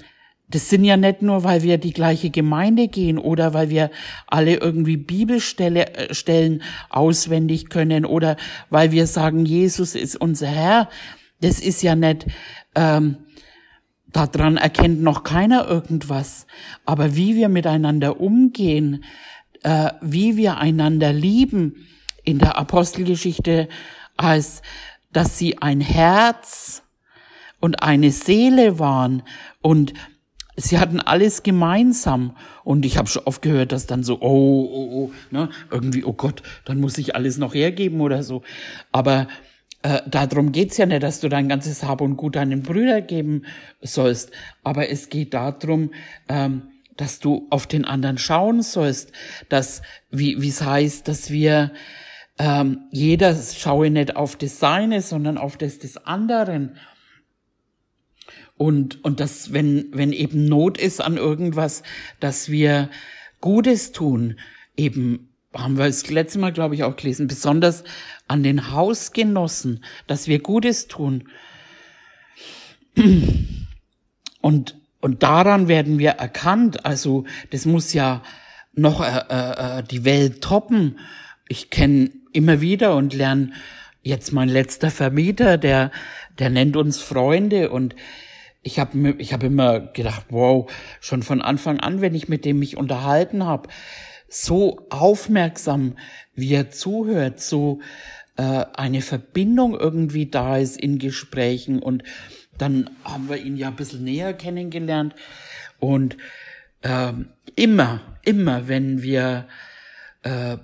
das 0.48 0.68
sind 0.68 0.84
ja 0.84 0.96
nicht 0.96 1.22
nur, 1.22 1.42
weil 1.42 1.62
wir 1.62 1.78
die 1.78 1.92
gleiche 1.92 2.30
Gemeinde 2.30 2.88
gehen 2.88 3.18
oder 3.18 3.54
weil 3.54 3.70
wir 3.70 3.90
alle 4.26 4.56
irgendwie 4.56 4.96
Bibelstellen 4.96 5.76
äh, 5.76 6.64
auswendig 6.90 7.70
können 7.70 8.04
oder 8.04 8.36
weil 8.70 8.92
wir 8.92 9.06
sagen, 9.06 9.46
Jesus 9.46 9.94
ist 9.94 10.16
unser 10.16 10.48
Herr. 10.48 10.88
Das 11.40 11.60
ist 11.60 11.82
ja 11.82 11.94
nicht, 11.94 12.26
ähm, 12.74 13.16
daran 14.12 14.56
erkennt 14.56 15.02
noch 15.02 15.24
keiner 15.24 15.66
irgendwas. 15.66 16.46
Aber 16.84 17.16
wie 17.16 17.34
wir 17.34 17.48
miteinander 17.48 18.20
umgehen, 18.20 19.04
äh, 19.62 19.90
wie 20.02 20.36
wir 20.36 20.58
einander 20.58 21.12
lieben, 21.12 21.86
in 22.24 22.38
der 22.38 22.56
Apostelgeschichte 22.58 23.68
als 24.16 24.62
dass 25.12 25.38
sie 25.38 25.58
ein 25.58 25.80
Herz 25.80 26.82
und 27.60 27.82
eine 27.82 28.10
Seele 28.10 28.78
waren 28.78 29.22
und 29.60 29.94
sie 30.56 30.78
hatten 30.78 31.00
alles 31.00 31.42
gemeinsam. 31.42 32.36
Und 32.62 32.84
ich 32.84 32.96
habe 32.96 33.08
schon 33.08 33.24
oft 33.24 33.42
gehört, 33.42 33.72
dass 33.72 33.86
dann 33.86 34.02
so, 34.02 34.20
oh, 34.20 34.68
oh, 34.72 34.88
oh, 34.92 35.12
ne, 35.30 35.48
irgendwie, 35.70 36.04
oh 36.04 36.12
Gott, 36.12 36.42
dann 36.64 36.80
muss 36.80 36.98
ich 36.98 37.14
alles 37.14 37.38
noch 37.38 37.54
hergeben 37.54 38.00
oder 38.00 38.22
so. 38.22 38.42
Aber 38.92 39.28
äh, 39.82 40.00
darum 40.08 40.52
geht's 40.52 40.76
ja 40.76 40.86
nicht, 40.86 41.02
dass 41.02 41.20
du 41.20 41.28
dein 41.28 41.48
ganzes 41.48 41.84
Hab 41.84 42.00
und 42.00 42.16
Gut 42.16 42.36
deinen 42.36 42.62
Brüder 42.62 43.02
geben 43.02 43.42
sollst. 43.82 44.30
Aber 44.62 44.88
es 44.88 45.08
geht 45.08 45.34
darum, 45.34 45.90
ähm, 46.28 46.62
dass 46.96 47.18
du 47.18 47.46
auf 47.50 47.66
den 47.66 47.84
anderen 47.84 48.18
schauen 48.18 48.62
sollst, 48.62 49.12
dass, 49.48 49.82
wie 50.10 50.40
wie 50.40 50.48
es 50.48 50.62
heißt, 50.62 51.08
dass 51.08 51.30
wir 51.30 51.72
ähm, 52.38 52.86
jeder 52.90 53.34
schaue 53.34 53.90
nicht 53.90 54.16
auf 54.16 54.36
das 54.36 54.58
Seine, 54.58 55.02
sondern 55.02 55.38
auf 55.38 55.56
das 55.56 55.78
des 55.78 55.96
anderen. 55.98 56.76
Und, 58.56 59.04
und 59.04 59.20
dass, 59.20 59.52
wenn, 59.52 59.88
wenn 59.92 60.12
eben 60.12 60.46
Not 60.46 60.78
ist 60.78 61.00
an 61.00 61.16
irgendwas, 61.16 61.82
dass 62.20 62.48
wir 62.50 62.88
Gutes 63.40 63.92
tun, 63.92 64.38
eben 64.76 65.28
haben 65.52 65.76
wir 65.78 65.86
das 65.86 66.08
letzte 66.10 66.38
Mal, 66.38 66.52
glaube 66.52 66.74
ich, 66.74 66.82
auch 66.84 66.96
gelesen, 66.96 67.26
besonders 67.26 67.84
an 68.26 68.42
den 68.42 68.72
Hausgenossen, 68.72 69.84
dass 70.06 70.26
wir 70.28 70.40
Gutes 70.40 70.88
tun. 70.88 71.28
Und, 74.40 74.76
und 75.00 75.22
daran 75.22 75.68
werden 75.68 75.98
wir 75.98 76.10
erkannt. 76.10 76.84
Also 76.84 77.24
das 77.50 77.66
muss 77.66 77.92
ja 77.92 78.22
noch 78.74 79.00
äh, 79.00 79.78
äh, 79.78 79.82
die 79.82 80.04
Welt 80.04 80.42
toppen. 80.42 80.98
Ich 81.48 81.70
kenne 81.70 82.10
immer 82.32 82.60
wieder 82.60 82.96
und 82.96 83.14
lerne 83.14 83.52
jetzt 84.02 84.32
mein 84.32 84.48
letzter 84.48 84.90
Vermieter, 84.90 85.56
der, 85.56 85.90
der 86.38 86.50
nennt 86.50 86.76
uns 86.76 87.00
Freunde. 87.00 87.70
Und 87.70 87.94
ich 88.62 88.78
habe 88.78 89.14
ich 89.18 89.32
hab 89.32 89.42
immer 89.42 89.80
gedacht, 89.80 90.26
wow, 90.30 90.70
schon 91.00 91.22
von 91.22 91.42
Anfang 91.42 91.80
an, 91.80 92.00
wenn 92.00 92.14
ich 92.14 92.28
mit 92.28 92.44
dem 92.44 92.58
mich 92.58 92.76
unterhalten 92.76 93.44
habe, 93.44 93.68
so 94.28 94.86
aufmerksam, 94.90 95.96
wie 96.34 96.54
er 96.54 96.70
zuhört, 96.70 97.40
so 97.40 97.80
äh, 98.36 98.64
eine 98.74 99.00
Verbindung 99.00 99.78
irgendwie 99.78 100.26
da 100.26 100.56
ist 100.58 100.76
in 100.76 100.98
Gesprächen. 100.98 101.78
Und 101.80 102.02
dann 102.58 102.90
haben 103.04 103.28
wir 103.28 103.36
ihn 103.36 103.56
ja 103.56 103.68
ein 103.68 103.76
bisschen 103.76 104.04
näher 104.04 104.32
kennengelernt. 104.32 105.14
Und 105.78 106.16
äh, 106.82 107.12
immer, 107.54 108.00
immer, 108.24 108.68
wenn 108.68 109.02
wir 109.02 109.46
äh, 110.22 110.56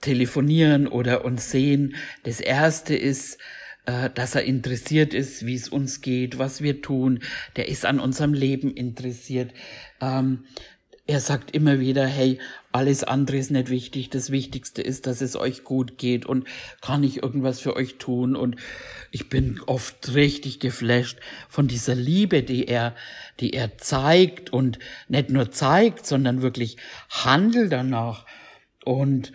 telefonieren 0.00 0.86
oder 0.86 1.24
uns 1.24 1.50
sehen, 1.50 1.96
das 2.22 2.40
erste 2.40 2.94
ist, 2.94 3.38
äh, 3.88 4.10
dass 4.10 4.34
er 4.34 4.44
interessiert 4.44 5.14
ist, 5.14 5.46
wie 5.46 5.54
es 5.54 5.70
uns 5.70 6.02
geht, 6.02 6.38
was 6.38 6.60
wir 6.60 6.82
tun. 6.82 7.20
Der 7.56 7.68
ist 7.68 7.86
an 7.86 8.00
unserem 8.00 8.34
Leben 8.34 8.70
interessiert. 8.70 9.54
Ähm, 10.02 10.44
er 11.06 11.20
sagt 11.20 11.52
immer 11.52 11.80
wieder, 11.80 12.06
hey, 12.06 12.38
alles 12.70 13.02
andere 13.02 13.38
ist 13.38 13.50
nicht 13.50 13.70
wichtig. 13.70 14.10
Das 14.10 14.30
Wichtigste 14.30 14.82
ist, 14.82 15.06
dass 15.06 15.22
es 15.22 15.36
euch 15.36 15.64
gut 15.64 15.96
geht 15.96 16.26
und 16.26 16.46
kann 16.82 17.02
ich 17.02 17.22
irgendwas 17.22 17.60
für 17.60 17.76
euch 17.76 17.96
tun. 17.96 18.36
Und 18.36 18.56
ich 19.10 19.30
bin 19.30 19.58
oft 19.64 20.14
richtig 20.14 20.60
geflasht 20.60 21.18
von 21.48 21.66
dieser 21.66 21.94
Liebe, 21.94 22.42
die 22.42 22.68
er, 22.68 22.94
die 23.40 23.54
er 23.54 23.78
zeigt 23.78 24.52
und 24.52 24.78
nicht 25.08 25.30
nur 25.30 25.50
zeigt, 25.50 26.04
sondern 26.04 26.42
wirklich 26.42 26.76
handelt 27.08 27.72
danach. 27.72 28.26
Und 28.84 29.32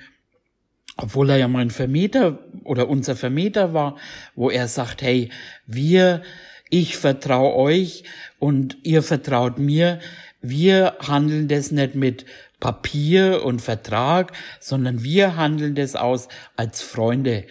obwohl 0.98 1.30
er 1.30 1.38
ja 1.38 1.48
mein 1.48 1.72
Vermieter 1.72 2.40
oder 2.64 2.88
unser 2.88 3.16
Vermieter 3.16 3.74
war, 3.74 3.98
wo 4.36 4.50
er 4.50 4.68
sagt, 4.68 5.02
hey, 5.02 5.30
wir, 5.66 6.22
ich 6.70 6.98
vertraue 6.98 7.56
euch 7.56 8.04
und 8.40 8.78
ihr 8.84 9.02
vertraut 9.02 9.58
mir, 9.58 10.00
wir 10.42 10.98
handeln 11.00 11.48
das 11.48 11.72
nicht 11.72 11.96
mit 11.96 12.26
Papier 12.60 13.44
und 13.44 13.62
Vertrag, 13.62 14.34
sondern 14.60 15.04
wir 15.04 15.36
handeln 15.36 15.76
das 15.76 15.96
aus 15.96 16.28
als 16.56 16.82
Freunde. 16.82 17.46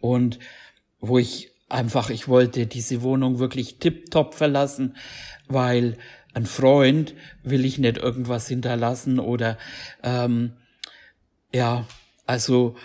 Und 0.00 0.38
wo 1.00 1.18
ich 1.18 1.50
einfach, 1.68 2.10
ich 2.10 2.28
wollte 2.28 2.66
diese 2.66 3.02
Wohnung 3.02 3.38
wirklich 3.38 3.78
tipptopp 3.78 4.34
verlassen, 4.34 4.96
weil 5.48 5.96
ein 6.34 6.46
Freund 6.46 7.14
will 7.42 7.64
ich 7.64 7.78
nicht 7.78 7.98
irgendwas 7.98 8.48
hinterlassen 8.48 9.18
oder 9.18 9.58
ähm, 10.02 10.52
ja, 11.52 11.86
also 12.26 12.76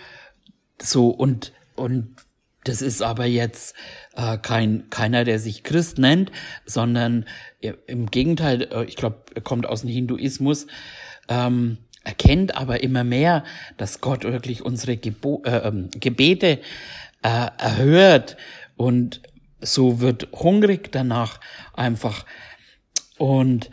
so 0.80 1.08
und 1.08 1.52
und 1.76 2.16
das 2.64 2.82
ist 2.82 3.02
aber 3.02 3.24
jetzt 3.24 3.74
äh, 4.14 4.36
kein 4.38 4.90
keiner, 4.90 5.24
der 5.24 5.38
sich 5.38 5.62
Christ 5.62 5.98
nennt, 5.98 6.30
sondern 6.66 7.24
im 7.60 8.10
Gegenteil, 8.10 8.62
äh, 8.70 8.84
ich 8.84 8.96
glaube, 8.96 9.22
er 9.34 9.42
kommt 9.42 9.66
aus 9.66 9.82
dem 9.82 9.90
Hinduismus. 9.90 10.66
Ähm, 11.28 11.78
erkennt 12.04 12.56
aber 12.56 12.82
immer 12.82 13.04
mehr, 13.04 13.44
dass 13.76 14.00
Gott 14.00 14.24
wirklich 14.24 14.64
unsere 14.64 14.96
Gebo 14.96 15.42
äh, 15.44 15.68
ähm, 15.68 15.90
Gebete 15.92 16.60
äh, 17.22 17.50
erhört 17.58 18.36
und 18.76 19.20
so 19.60 20.00
wird 20.00 20.28
hungrig 20.32 20.90
danach 20.92 21.40
einfach. 21.74 22.24
Und 23.18 23.70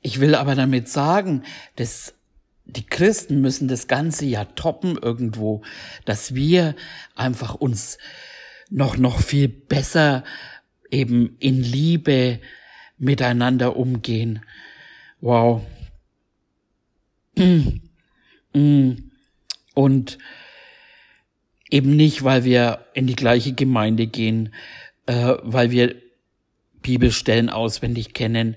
ich 0.00 0.20
will 0.20 0.34
aber 0.34 0.54
damit 0.54 0.88
sagen, 0.88 1.44
dass 1.76 2.14
die 2.66 2.86
Christen 2.86 3.40
müssen 3.40 3.68
das 3.68 3.88
Ganze 3.88 4.24
ja 4.24 4.44
toppen 4.44 4.96
irgendwo, 4.96 5.62
dass 6.04 6.34
wir 6.34 6.74
einfach 7.14 7.54
uns 7.54 7.98
noch, 8.70 8.96
noch 8.96 9.20
viel 9.20 9.48
besser 9.48 10.24
eben 10.90 11.36
in 11.40 11.62
Liebe 11.62 12.40
miteinander 12.98 13.76
umgehen. 13.76 14.40
Wow. 15.20 15.62
Und 19.74 20.18
eben 21.70 21.96
nicht, 21.96 22.22
weil 22.22 22.44
wir 22.44 22.86
in 22.94 23.06
die 23.06 23.16
gleiche 23.16 23.52
Gemeinde 23.52 24.06
gehen, 24.06 24.54
äh, 25.06 25.34
weil 25.42 25.70
wir 25.70 25.96
Bibelstellen 26.82 27.50
auswendig 27.50 28.14
kennen, 28.14 28.56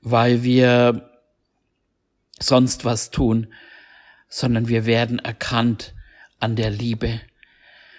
weil 0.00 0.42
wir 0.42 1.07
sonst 2.38 2.84
was 2.84 3.10
tun, 3.10 3.52
sondern 4.28 4.68
wir 4.68 4.86
werden 4.86 5.18
erkannt 5.18 5.94
an 6.40 6.56
der 6.56 6.70
Liebe. 6.70 7.20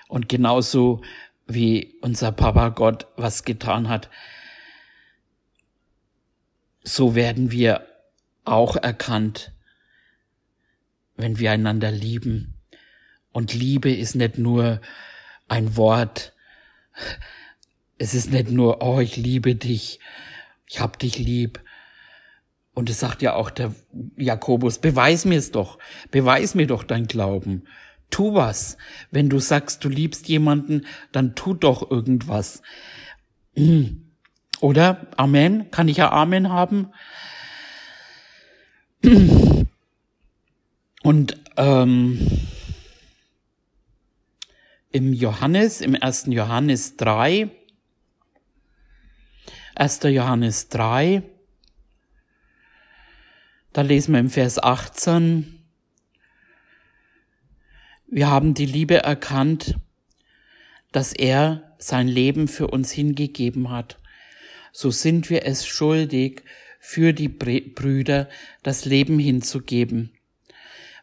Und 0.07 0.29
genauso 0.29 1.01
wie 1.47 1.95
unser 2.01 2.31
Papa 2.31 2.69
Gott 2.69 3.07
was 3.15 3.43
getan 3.43 3.89
hat, 3.89 4.09
so 6.83 7.15
werden 7.15 7.51
wir 7.51 7.85
auch 8.45 8.75
erkannt, 8.75 9.51
wenn 11.15 11.37
wir 11.37 11.51
einander 11.51 11.91
lieben. 11.91 12.55
Und 13.31 13.53
Liebe 13.53 13.93
ist 13.93 14.15
nicht 14.15 14.37
nur 14.37 14.81
ein 15.47 15.75
Wort, 15.75 16.33
es 17.97 18.13
ist 18.13 18.31
nicht 18.31 18.49
nur, 18.49 18.81
oh, 18.81 18.99
ich 18.99 19.17
liebe 19.17 19.55
dich, 19.55 19.99
ich 20.67 20.79
hab 20.79 20.97
dich 20.99 21.19
lieb. 21.19 21.61
Und 22.73 22.89
es 22.89 22.99
sagt 22.99 23.21
ja 23.21 23.33
auch 23.33 23.49
der 23.49 23.73
Jakobus, 24.15 24.77
beweis 24.77 25.25
mir 25.25 25.37
es 25.37 25.51
doch, 25.51 25.79
beweis 26.11 26.55
mir 26.55 26.67
doch 26.67 26.83
dein 26.83 27.07
Glauben. 27.07 27.63
Tu 28.09 28.33
was. 28.33 28.77
Wenn 29.11 29.29
du 29.29 29.39
sagst, 29.39 29.83
du 29.83 29.89
liebst 29.89 30.27
jemanden, 30.27 30.85
dann 31.11 31.35
tu 31.35 31.53
doch 31.53 31.89
irgendwas. 31.91 32.61
Oder? 34.61 35.07
Amen? 35.17 35.71
Kann 35.71 35.87
ich 35.87 35.97
ja 35.97 36.11
Amen 36.11 36.49
haben? 36.49 36.91
Und 41.03 41.37
ähm, 41.57 42.19
im 44.91 45.13
Johannes, 45.13 45.81
im 45.81 45.95
ersten 45.95 46.31
Johannes 46.31 46.97
3, 46.97 47.49
1. 49.75 49.99
Johannes 50.03 50.69
3, 50.69 51.23
da 53.79 53.83
lesen 53.83 54.11
wir 54.11 54.19
im 54.19 54.29
Vers 54.29 54.61
18, 54.61 55.57
wir 58.07 58.29
haben 58.29 58.53
die 58.53 58.65
Liebe 58.65 59.03
erkannt, 59.03 59.77
dass 60.91 61.13
er 61.13 61.75
sein 61.77 62.09
Leben 62.09 62.49
für 62.49 62.67
uns 62.67 62.91
hingegeben 62.91 63.69
hat. 63.71 63.97
So 64.73 64.91
sind 64.91 65.29
wir 65.29 65.45
es 65.45 65.65
schuldig, 65.65 66.43
für 66.81 67.13
die 67.13 67.29
Brüder 67.29 68.27
das 68.63 68.83
Leben 68.83 69.17
hinzugeben. 69.17 70.11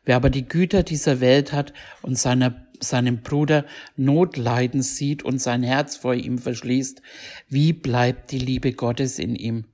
Wer 0.04 0.16
aber 0.16 0.28
die 0.28 0.46
Güter 0.46 0.82
dieser 0.82 1.20
Welt 1.20 1.54
hat 1.54 1.72
und 2.02 2.18
seiner, 2.18 2.66
seinem 2.78 3.22
Bruder 3.22 3.64
Notleiden 3.96 4.82
sieht 4.82 5.22
und 5.22 5.38
sein 5.38 5.62
Herz 5.62 5.96
vor 5.96 6.12
ihm 6.12 6.36
verschließt, 6.36 7.00
wie 7.48 7.72
bleibt 7.72 8.32
die 8.32 8.38
Liebe 8.38 8.74
Gottes 8.74 9.18
in 9.18 9.34
ihm? 9.34 9.64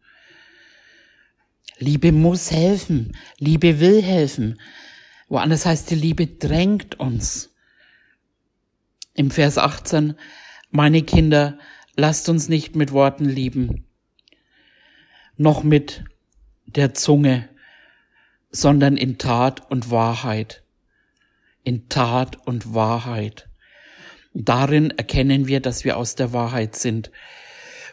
Liebe 1.83 2.13
muss 2.13 2.53
helfen, 2.53 3.17
Liebe 3.39 3.81
will 3.81 4.03
helfen. 4.03 4.61
Woanders 5.29 5.67
heißt 5.67 5.91
die 5.91 5.97
Liebe 5.97 6.29
drängt 6.29 7.01
uns. 7.01 7.51
Im 9.15 9.33
Vers 9.33 9.59
18, 9.59 10.15
meine 10.71 11.03
Kinder, 11.03 11.59
lasst 11.97 12.29
uns 12.29 12.49
nicht 12.49 12.77
mit 12.77 12.93
Worten 12.93 13.25
lieben, 13.25 13.85
noch 15.37 15.65
mit 15.65 16.05
der 16.67 16.95
Zunge, 16.95 17.49
sondern 18.51 18.97
in 18.97 19.19
Tat 19.19 19.69
und 19.71 19.91
Wahrheit. 19.91 20.63
In 21.65 21.89
Tat 21.89 22.47
und 22.47 22.75
Wahrheit. 22.75 23.49
Darin 24.35 24.91
erkennen 24.91 25.49
wir, 25.49 25.61
dass 25.61 25.85
wir 25.85 25.97
aus 25.97 26.15
der 26.15 26.33
Wahrheit 26.33 26.77
sind. 26.77 27.11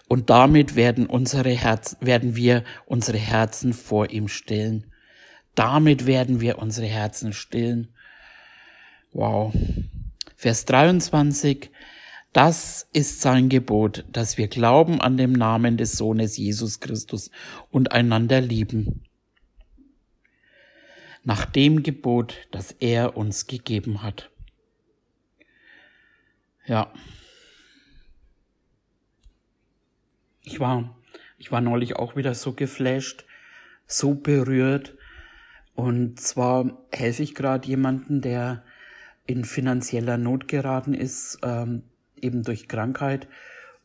Und 0.10 0.32
damit 0.32 0.76
werden 0.76 1.06
unsere 1.06 1.52
Herzen, 1.52 1.98
werden 2.02 2.36
wir 2.36 2.64
unsere 2.88 3.20
Herzen 3.20 3.74
vor 3.74 4.10
ihm 4.10 4.28
stillen. 4.28 4.92
Damit 5.54 6.08
werden 6.08 6.42
wir 6.42 6.58
unsere 6.58 6.88
Herzen 6.88 7.32
stillen. 7.32 7.90
Wow. 9.14 9.54
Vers 10.36 10.66
23. 10.66 11.70
Das 12.34 12.90
ist 12.92 13.22
sein 13.22 13.50
Gebot, 13.50 14.04
dass 14.12 14.40
wir 14.40 14.48
glauben 14.48 15.00
an 15.00 15.16
dem 15.16 15.32
Namen 15.32 15.78
des 15.78 15.92
Sohnes 15.92 16.38
Jesus 16.38 16.80
Christus 16.80 17.30
und 17.70 17.92
einander 17.92 18.42
lieben. 18.42 19.04
Nach 21.24 21.46
dem 21.46 21.84
Gebot, 21.84 22.48
das 22.50 22.72
er 22.72 23.16
uns 23.16 23.46
gegeben 23.46 24.02
hat. 24.02 24.32
Ja. 26.66 26.92
Ich 30.50 30.60
war, 30.60 30.98
ich 31.38 31.52
war 31.52 31.62
neulich 31.62 31.96
auch 31.96 32.16
wieder 32.16 32.34
so 32.34 32.54
geflasht, 32.54 33.24
so 33.86 34.16
berührt. 34.16 34.98
Und 35.76 36.20
zwar 36.20 36.76
helfe 36.92 37.22
ich 37.22 37.36
gerade 37.36 37.68
jemanden, 37.68 38.22
der 38.22 38.64
in 39.28 39.46
finanzieller 39.46 40.18
Not 40.18 40.48
geraten 40.48 40.96
ist, 40.96 41.38
ähm, 41.44 41.84
eben 42.20 42.42
durch 42.42 42.68
Krankheit. 42.68 43.28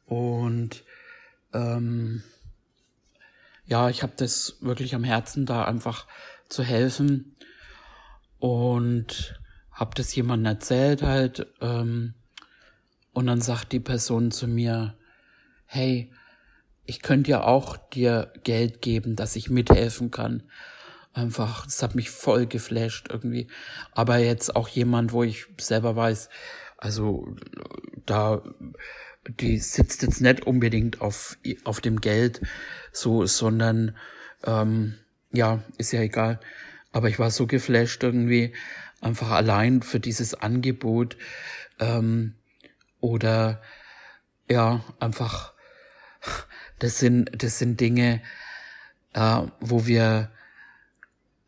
Und 0.06 0.84
ähm, 1.52 2.22
ja, 3.66 3.90
ich 3.90 4.02
habe 4.02 4.14
das 4.16 4.56
wirklich 4.62 4.94
am 4.94 5.04
Herzen, 5.04 5.44
da 5.44 5.66
einfach 5.66 6.06
zu 6.48 6.62
helfen. 6.62 7.36
Und 8.38 9.38
habe 9.70 9.94
das 9.94 10.14
jemandem 10.14 10.54
erzählt 10.54 11.02
halt. 11.02 11.46
Ähm, 11.60 12.14
und 13.12 13.26
dann 13.26 13.42
sagt 13.42 13.72
die 13.72 13.80
Person 13.80 14.30
zu 14.30 14.48
mir, 14.48 14.96
hey, 15.66 16.10
ich 16.86 17.02
könnte 17.02 17.30
ja 17.30 17.42
auch 17.42 17.76
dir 17.76 18.32
Geld 18.44 18.82
geben, 18.82 19.16
dass 19.16 19.36
ich 19.36 19.50
mithelfen 19.50 20.10
kann. 20.10 20.42
Einfach, 21.12 21.64
das 21.64 21.82
hat 21.82 21.94
mich 21.94 22.10
voll 22.10 22.46
geflasht 22.46 23.08
irgendwie. 23.10 23.48
Aber 23.92 24.18
jetzt 24.18 24.56
auch 24.56 24.68
jemand, 24.68 25.12
wo 25.12 25.22
ich 25.22 25.46
selber 25.60 25.96
weiß, 25.96 26.28
also 26.76 27.34
da, 28.04 28.42
die 29.40 29.58
sitzt 29.58 30.02
jetzt 30.02 30.20
nicht 30.20 30.46
unbedingt 30.46 31.00
auf, 31.00 31.38
auf 31.64 31.80
dem 31.80 32.00
Geld, 32.00 32.42
so, 32.92 33.26
sondern, 33.26 33.96
ähm, 34.44 34.94
ja, 35.32 35.62
ist 35.78 35.92
ja 35.92 36.00
egal. 36.00 36.40
Aber 36.92 37.08
ich 37.08 37.18
war 37.18 37.30
so 37.30 37.46
geflasht 37.46 38.02
irgendwie, 38.02 38.54
einfach 39.00 39.30
allein 39.30 39.82
für 39.82 40.00
dieses 40.00 40.34
Angebot, 40.34 41.16
ähm, 41.80 42.34
oder, 43.00 43.62
ja, 44.48 44.84
einfach, 44.98 45.54
das 46.84 46.98
sind, 46.98 47.42
das 47.42 47.58
sind 47.58 47.80
Dinge, 47.80 48.20
äh, 49.14 49.40
wo 49.60 49.86
wir 49.86 50.30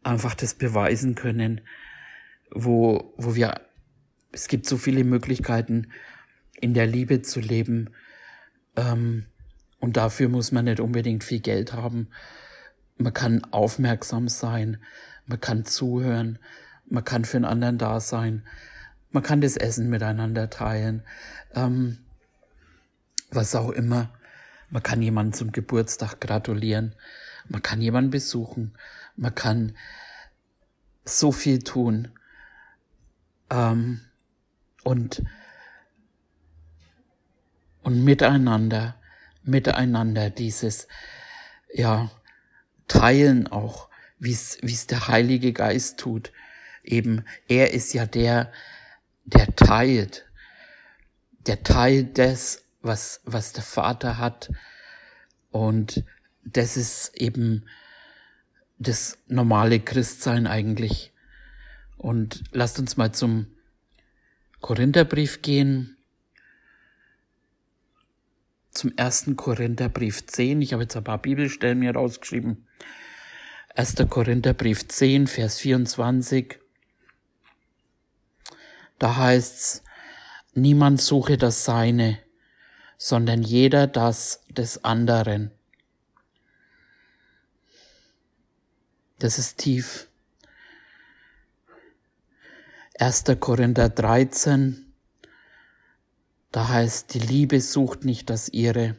einfach 0.03 0.35
das 0.35 0.55
beweisen 0.55 1.15
können, 1.15 1.61
wo, 2.51 3.13
wo 3.19 3.35
wir 3.35 3.61
es 4.33 4.49
gibt 4.49 4.67
so 4.67 4.79
viele 4.79 5.05
Möglichkeiten, 5.05 5.93
in 6.59 6.73
der 6.73 6.87
Liebe 6.87 7.21
zu 7.21 7.41
leben. 7.41 7.91
Ähm, 8.77 9.27
und 9.79 9.99
dafür 9.99 10.31
muss 10.31 10.53
man 10.53 10.65
nicht 10.65 10.81
unbedingt 10.81 11.23
viel 11.23 11.41
Geld 11.41 11.75
haben. 11.75 12.09
Man 12.97 13.13
kann 13.13 13.45
aufmerksam 13.51 14.29
sein, 14.29 14.79
man 15.27 15.41
kann 15.41 15.67
zuhören, 15.67 16.39
man 16.89 17.05
kann 17.05 17.27
für 17.27 17.37
einen 17.37 17.45
anderen 17.45 17.77
da 17.77 18.01
sein, 18.01 18.43
man 19.11 19.23
kann 19.23 19.43
das 19.43 19.59
Essen 19.59 19.91
miteinander 19.91 20.49
teilen, 20.49 21.03
ähm, 21.55 21.99
was 23.31 23.55
auch 23.55 23.71
immer. 23.71 24.16
Man 24.71 24.83
kann 24.83 25.03
jemanden 25.03 25.33
zum 25.33 25.53
Geburtstag 25.53 26.21
gratulieren, 26.21 26.95
man 27.49 27.63
kann 27.63 27.81
jemanden 27.81 28.11
besuchen, 28.11 28.77
man 29.17 29.35
kann 29.35 29.77
so 31.05 31.33
viel 31.33 31.61
tun. 31.61 32.09
Ähm, 33.51 34.01
und, 34.83 35.23
und 37.83 38.05
miteinander, 38.05 38.97
miteinander 39.43 40.31
dieses, 40.31 40.89
ja, 41.73 42.11
teilen 42.89 43.47
auch, 43.47 43.89
wie 44.19 44.33
es, 44.33 44.59
wie 44.63 44.73
es 44.73 44.87
der 44.87 45.09
Heilige 45.09 45.53
Geist 45.53 45.99
tut. 45.99 46.33
Eben, 46.83 47.25
er 47.49 47.73
ist 47.73 47.93
ja 47.93 48.07
der, 48.07 48.53
der 49.25 49.55
teilt, 49.57 50.25
der 51.47 51.63
teilt 51.63 52.19
das, 52.19 52.63
was, 52.87 53.21
was 53.25 53.53
der 53.53 53.63
Vater 53.63 54.19
hat. 54.19 54.51
Und 55.51 56.05
das 56.45 56.77
ist 56.77 57.13
eben 57.15 57.67
das 58.79 59.19
normale 59.27 59.81
Christsein 59.81 60.47
eigentlich. 60.47 61.13
Und 61.97 62.45
lasst 62.53 62.79
uns 62.79 62.97
mal 62.97 63.13
zum 63.13 63.47
Korintherbrief 64.61 65.43
gehen, 65.43 65.97
zum 68.71 68.93
ersten 68.97 69.37
Korintherbrief 69.37 70.27
10. 70.27 70.61
Ich 70.61 70.73
habe 70.73 70.83
jetzt 70.83 70.97
ein 70.97 71.05
paar 71.05 71.23
Bibelstellen 71.23 71.79
mir 71.79 71.95
rausgeschrieben. 71.95 72.67
1. 73.75 73.97
Korintherbrief 74.09 74.87
10, 74.87 75.27
Vers 75.27 75.59
24. 75.59 76.59
Da 78.99 79.17
heißt's, 79.17 79.83
niemand 80.55 81.01
suche 81.01 81.37
das 81.39 81.65
Seine, 81.65 82.19
sondern 82.99 83.43
jeder 83.43 83.87
das 83.87 84.43
des 84.49 84.85
anderen. 84.85 85.51
Das 89.19 89.39
ist 89.39 89.59
tief. 89.59 90.09
1. 92.99 93.25
Korinther 93.41 93.91
13, 93.91 94.93
da 96.51 96.69
heißt, 96.69 97.13
die 97.13 97.19
Liebe 97.19 97.61
sucht 97.61 98.05
nicht 98.05 98.31
das 98.31 98.49
ihre. 98.49 98.97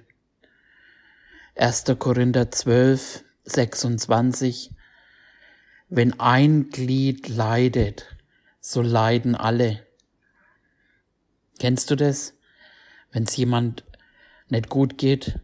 1. 1.56 1.86
Korinther 1.98 2.52
12, 2.52 3.24
26, 3.46 4.72
wenn 5.90 6.20
ein 6.20 6.70
Glied 6.70 7.28
leidet, 7.28 8.16
so 8.60 8.84
leiden 8.84 9.34
alle. 9.34 9.84
Kennst 11.60 11.90
du 11.90 11.96
das? 11.96 12.37
Wenn 13.18 13.24
es 13.24 13.36
jemand 13.36 13.84
nicht 14.48 14.70
gut 14.70 15.00
geht, 15.00 15.40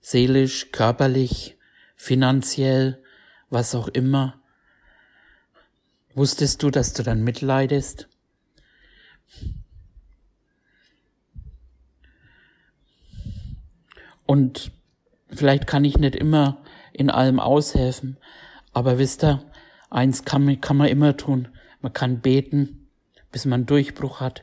seelisch, 0.00 0.72
körperlich, 0.72 1.56
finanziell, 1.94 3.00
was 3.50 3.76
auch 3.76 3.86
immer, 3.86 4.42
wusstest 6.14 6.60
du, 6.60 6.70
dass 6.70 6.92
du 6.92 7.04
dann 7.04 7.22
mitleidest? 7.22 8.08
Und 14.26 14.72
vielleicht 15.28 15.68
kann 15.68 15.84
ich 15.84 15.98
nicht 15.98 16.16
immer 16.16 16.64
in 16.92 17.10
allem 17.10 17.38
aushelfen, 17.38 18.16
aber 18.72 18.98
wisst 18.98 19.22
ihr, 19.22 19.48
eins 19.88 20.24
kann 20.24 20.44
man, 20.44 20.60
kann 20.60 20.78
man 20.78 20.88
immer 20.88 21.16
tun. 21.16 21.46
Man 21.80 21.92
kann 21.92 22.22
beten, 22.22 22.88
bis 23.30 23.44
man 23.44 23.60
einen 23.60 23.66
Durchbruch 23.66 24.18
hat. 24.18 24.42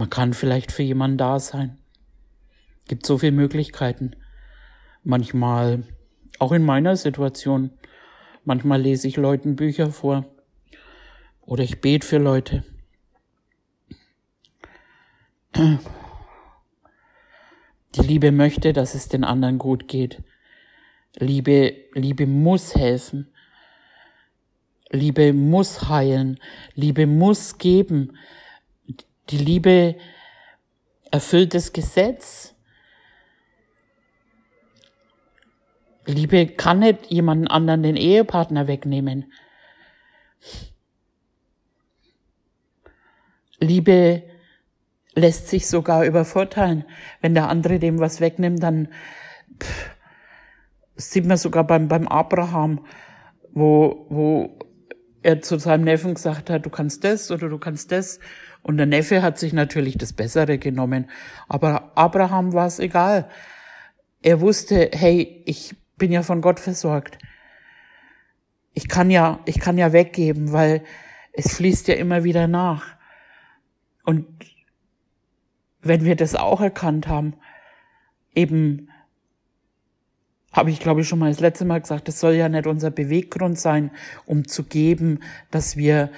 Man 0.00 0.08
kann 0.08 0.32
vielleicht 0.32 0.72
für 0.72 0.82
jemanden 0.82 1.18
da 1.18 1.38
sein. 1.38 1.76
Gibt 2.88 3.04
so 3.04 3.18
viele 3.18 3.32
Möglichkeiten. 3.32 4.16
Manchmal, 5.04 5.82
auch 6.38 6.52
in 6.52 6.64
meiner 6.64 6.96
Situation, 6.96 7.70
manchmal 8.46 8.80
lese 8.80 9.08
ich 9.08 9.18
Leuten 9.18 9.56
Bücher 9.56 9.90
vor 9.90 10.24
oder 11.42 11.64
ich 11.64 11.82
bete 11.82 12.06
für 12.06 12.16
Leute. 12.16 12.64
Die 15.54 15.78
Liebe 18.00 18.32
möchte, 18.32 18.72
dass 18.72 18.94
es 18.94 19.08
den 19.08 19.22
anderen 19.22 19.58
gut 19.58 19.86
geht. 19.86 20.22
Liebe, 21.18 21.74
Liebe 21.92 22.26
muss 22.26 22.74
helfen. 22.74 23.34
Liebe 24.88 25.34
muss 25.34 25.90
heilen. 25.90 26.40
Liebe 26.74 27.06
muss 27.06 27.58
geben. 27.58 28.16
Die 29.30 29.38
Liebe 29.38 29.96
erfüllt 31.10 31.54
das 31.54 31.72
Gesetz. 31.72 32.54
Liebe 36.04 36.48
kann 36.48 36.80
nicht 36.80 37.06
jemanden 37.06 37.46
anderen 37.46 37.82
den 37.82 37.96
Ehepartner 37.96 38.66
wegnehmen. 38.66 39.32
Liebe 43.60 44.22
lässt 45.14 45.48
sich 45.48 45.68
sogar 45.68 46.04
übervorteilen. 46.04 46.84
Wenn 47.20 47.34
der 47.34 47.48
andere 47.48 47.78
dem 47.78 48.00
was 48.00 48.20
wegnimmt, 48.20 48.62
dann 48.62 48.88
pff, 49.62 49.90
sieht 50.96 51.26
man 51.26 51.36
sogar 51.36 51.64
beim, 51.64 51.88
beim 51.88 52.08
Abraham, 52.08 52.84
wo, 53.52 54.06
wo 54.08 54.58
er 55.22 55.42
zu 55.42 55.58
seinem 55.58 55.84
Neffen 55.84 56.14
gesagt 56.14 56.50
hat, 56.50 56.64
du 56.64 56.70
kannst 56.70 57.04
das 57.04 57.30
oder 57.30 57.48
du 57.48 57.58
kannst 57.58 57.92
das. 57.92 58.18
Und 58.62 58.76
der 58.76 58.86
Neffe 58.86 59.22
hat 59.22 59.38
sich 59.38 59.52
natürlich 59.52 59.96
das 59.96 60.12
Bessere 60.12 60.58
genommen. 60.58 61.08
Aber 61.48 61.92
Abraham 61.96 62.52
war 62.52 62.66
es 62.66 62.78
egal. 62.78 63.28
Er 64.22 64.40
wusste, 64.40 64.90
hey, 64.92 65.42
ich 65.46 65.74
bin 65.96 66.12
ja 66.12 66.22
von 66.22 66.40
Gott 66.40 66.60
versorgt. 66.60 67.18
Ich 68.74 68.88
kann 68.88 69.10
ja, 69.10 69.40
ich 69.46 69.58
kann 69.60 69.78
ja 69.78 69.92
weggeben, 69.92 70.52
weil 70.52 70.84
es 71.32 71.56
fließt 71.56 71.88
ja 71.88 71.94
immer 71.94 72.24
wieder 72.24 72.48
nach. 72.48 72.96
Und 74.04 74.26
wenn 75.82 76.04
wir 76.04 76.16
das 76.16 76.34
auch 76.34 76.60
erkannt 76.60 77.08
haben, 77.08 77.34
eben 78.34 78.88
habe 80.52 80.70
ich 80.70 80.80
glaube 80.80 81.02
ich 81.02 81.08
schon 81.08 81.20
mal 81.20 81.30
das 81.30 81.40
letzte 81.40 81.64
Mal 81.64 81.80
gesagt, 81.80 82.08
das 82.08 82.20
soll 82.20 82.34
ja 82.34 82.48
nicht 82.48 82.66
unser 82.66 82.90
Beweggrund 82.90 83.58
sein, 83.58 83.90
um 84.26 84.46
zu 84.48 84.64
geben, 84.64 85.20
dass 85.50 85.76
wir 85.76 86.10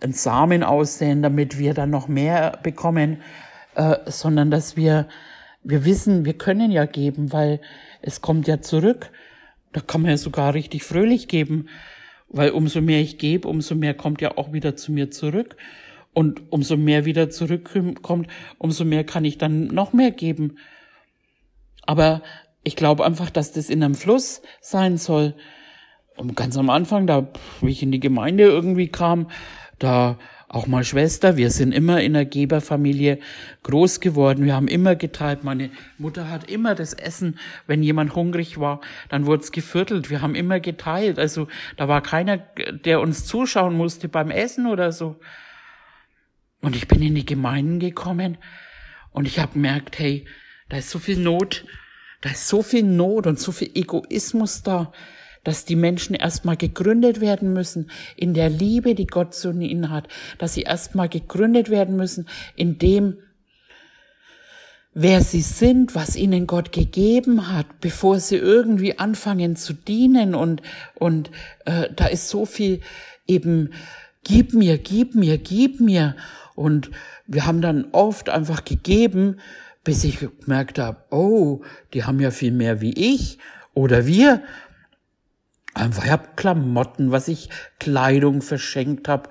einen 0.00 0.12
Samen 0.12 0.62
aussehen, 0.62 1.22
damit 1.22 1.58
wir 1.58 1.74
dann 1.74 1.90
noch 1.90 2.08
mehr 2.08 2.58
bekommen, 2.62 3.22
äh, 3.74 3.96
sondern 4.06 4.50
dass 4.50 4.76
wir, 4.76 5.08
wir 5.62 5.84
wissen, 5.84 6.24
wir 6.24 6.34
können 6.34 6.70
ja 6.70 6.84
geben, 6.84 7.32
weil 7.32 7.60
es 8.02 8.20
kommt 8.20 8.46
ja 8.46 8.60
zurück. 8.60 9.10
Da 9.72 9.80
kann 9.80 10.02
man 10.02 10.10
ja 10.10 10.16
sogar 10.16 10.54
richtig 10.54 10.84
fröhlich 10.84 11.28
geben, 11.28 11.68
weil 12.28 12.50
umso 12.50 12.80
mehr 12.80 13.00
ich 13.00 13.18
gebe, 13.18 13.48
umso 13.48 13.74
mehr 13.74 13.94
kommt 13.94 14.20
ja 14.20 14.36
auch 14.36 14.52
wieder 14.52 14.76
zu 14.76 14.92
mir 14.92 15.10
zurück. 15.10 15.56
Und 16.12 16.50
umso 16.50 16.78
mehr 16.78 17.04
wieder 17.04 17.28
zurückkommt, 17.28 18.28
umso 18.56 18.86
mehr 18.86 19.04
kann 19.04 19.26
ich 19.26 19.36
dann 19.36 19.66
noch 19.66 19.92
mehr 19.92 20.12
geben. 20.12 20.56
Aber 21.82 22.22
ich 22.64 22.74
glaube 22.74 23.04
einfach, 23.04 23.28
dass 23.28 23.52
das 23.52 23.68
in 23.68 23.82
einem 23.82 23.94
Fluss 23.94 24.40
sein 24.62 24.96
soll. 24.96 25.34
Und 26.16 26.34
ganz 26.34 26.56
am 26.56 26.70
Anfang, 26.70 27.06
da, 27.06 27.28
wie 27.60 27.70
ich 27.70 27.82
in 27.82 27.92
die 27.92 28.00
Gemeinde 28.00 28.44
irgendwie 28.44 28.88
kam, 28.88 29.28
da 29.78 30.18
auch 30.48 30.66
mal 30.66 30.84
Schwester, 30.84 31.36
wir 31.36 31.50
sind 31.50 31.72
immer 31.72 32.00
in 32.00 32.14
einer 32.14 32.24
Geberfamilie 32.24 33.18
groß 33.64 34.00
geworden. 34.00 34.44
Wir 34.44 34.54
haben 34.54 34.68
immer 34.68 34.94
geteilt. 34.94 35.42
Meine 35.42 35.70
Mutter 35.98 36.30
hat 36.30 36.48
immer 36.48 36.74
das 36.74 36.92
Essen, 36.92 37.38
wenn 37.66 37.82
jemand 37.82 38.14
hungrig 38.14 38.58
war, 38.58 38.80
dann 39.08 39.26
wurde 39.26 39.42
es 39.42 39.52
geviertelt. 39.52 40.08
Wir 40.08 40.22
haben 40.22 40.34
immer 40.34 40.60
geteilt. 40.60 41.18
Also 41.18 41.48
da 41.76 41.88
war 41.88 42.00
keiner, 42.00 42.38
der 42.38 43.00
uns 43.00 43.26
zuschauen 43.26 43.74
musste 43.76 44.08
beim 44.08 44.30
Essen 44.30 44.66
oder 44.66 44.92
so. 44.92 45.18
Und 46.60 46.76
ich 46.76 46.86
bin 46.88 47.02
in 47.02 47.14
die 47.14 47.26
Gemeinden 47.26 47.80
gekommen 47.80 48.38
und 49.10 49.26
ich 49.26 49.38
habe 49.40 49.54
gemerkt, 49.54 49.98
hey, 49.98 50.26
da 50.68 50.78
ist 50.78 50.90
so 50.90 50.98
viel 50.98 51.18
Not 51.18 51.64
da 52.20 52.30
ist 52.30 52.48
so 52.48 52.62
viel 52.62 52.82
Not 52.82 53.26
und 53.26 53.38
so 53.38 53.52
viel 53.52 53.70
Egoismus 53.74 54.62
da, 54.62 54.92
dass 55.46 55.64
die 55.64 55.76
Menschen 55.76 56.14
erstmal 56.14 56.56
gegründet 56.56 57.20
werden 57.20 57.52
müssen 57.52 57.90
in 58.16 58.34
der 58.34 58.50
Liebe, 58.50 58.94
die 58.94 59.06
Gott 59.06 59.34
zu 59.34 59.50
ihnen 59.50 59.90
hat, 59.90 60.08
dass 60.38 60.54
sie 60.54 60.62
erstmal 60.62 61.08
gegründet 61.08 61.70
werden 61.70 61.96
müssen 61.96 62.26
in 62.56 62.78
dem, 62.78 63.18
wer 64.94 65.20
sie 65.20 65.42
sind, 65.42 65.94
was 65.94 66.16
ihnen 66.16 66.46
Gott 66.46 66.72
gegeben 66.72 67.52
hat, 67.52 67.80
bevor 67.80 68.18
sie 68.18 68.36
irgendwie 68.36 68.98
anfangen 68.98 69.56
zu 69.56 69.72
dienen. 69.72 70.34
Und 70.34 70.62
und 70.94 71.30
äh, 71.64 71.88
da 71.94 72.06
ist 72.06 72.28
so 72.28 72.46
viel 72.46 72.80
eben 73.26 73.70
gib 74.24 74.54
mir, 74.54 74.78
gib 74.78 75.14
mir, 75.14 75.38
gib 75.38 75.80
mir. 75.80 76.16
Und 76.54 76.90
wir 77.26 77.46
haben 77.46 77.60
dann 77.60 77.88
oft 77.92 78.28
einfach 78.30 78.64
gegeben 78.64 79.36
bis 79.86 80.02
ich 80.02 80.18
gemerkt 80.18 80.80
habe, 80.80 80.98
oh, 81.10 81.62
die 81.94 82.02
haben 82.02 82.18
ja 82.18 82.32
viel 82.32 82.50
mehr 82.50 82.80
wie 82.80 82.92
ich 82.92 83.38
oder 83.72 84.04
wir. 84.04 84.42
Einfach, 85.76 86.06
ich 86.06 86.10
habe 86.10 86.28
Klamotten, 86.36 87.12
was 87.12 87.28
ich 87.28 87.50
Kleidung 87.78 88.40
verschenkt 88.40 89.08
habe 89.08 89.28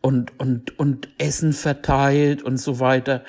und, 0.00 0.36
und, 0.40 0.76
und 0.80 1.08
Essen 1.18 1.52
verteilt 1.52 2.42
und 2.42 2.56
so 2.56 2.80
weiter, 2.80 3.24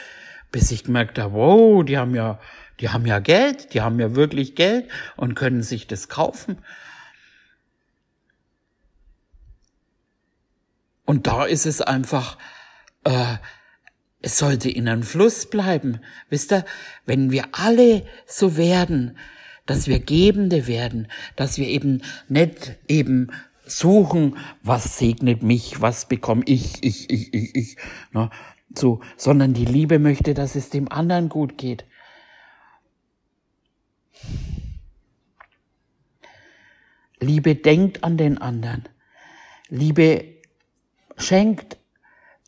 bis 0.52 0.72
ich 0.72 0.86
gemerkt 0.86 1.20
habe, 1.20 1.36
wow, 1.36 1.86
die 1.86 2.00
haben 2.00 2.15
ja, 2.15 2.39
die 2.80 2.89
haben 2.89 3.06
ja 3.06 3.20
Geld, 3.20 3.76
die 3.76 3.82
haben 3.82 4.00
ja 4.00 4.15
wirklich 4.15 4.56
Geld 4.56 4.89
und 5.17 5.36
können 5.36 5.62
sich 5.62 5.86
das 5.86 6.10
kaufen. 6.10 6.58
Und 11.06 11.28
da 11.28 11.46
ist 11.46 11.67
es 11.67 11.82
einfach, 11.82 12.39
äh, 13.04 13.36
es 14.24 14.39
sollte 14.39 14.72
in 14.72 14.89
einem 14.89 15.04
Fluss 15.04 15.48
bleiben. 15.48 16.02
Wisst 16.30 16.52
ihr, 16.52 16.65
wenn 17.06 17.30
wir 17.30 17.50
alle 17.52 18.04
so 18.26 18.58
werden, 18.58 19.15
dass 19.67 19.88
wir 19.88 19.99
Gebende 19.99 20.65
werden, 20.65 21.08
dass 21.36 21.58
wir 21.58 21.67
eben 21.67 22.01
nicht 22.27 22.77
eben 22.88 23.32
suchen, 23.65 24.38
was 24.63 24.97
segnet 24.97 25.43
mich, 25.43 25.82
was 25.82 26.08
bekomme 26.08 26.43
ich, 26.45 26.84
ich, 26.84 27.10
ich, 27.10 27.34
ich, 27.34 27.56
ich, 27.56 27.77
ne, 28.12 28.30
so, 28.75 29.01
sondern 29.17 29.53
die 29.53 29.65
Liebe 29.65 29.99
möchte, 29.99 30.34
dass 30.34 30.56
es 30.56 30.69
dem 30.69 30.91
anderen 30.91 31.30
gut 31.30 31.58
geht. 31.58 31.86
Liebe 37.19 37.56
denkt 37.56 38.03
an 38.03 38.17
den 38.17 38.38
anderen. 38.38 38.88
Liebe 39.69 40.25
schenkt. 41.17 41.77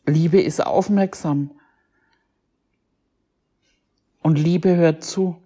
Liebe 0.06 0.42
ist 0.42 0.66
aufmerksam. 0.66 1.52
Und 4.22 4.38
Liebe 4.38 4.76
hört 4.76 5.04
zu. 5.04 5.42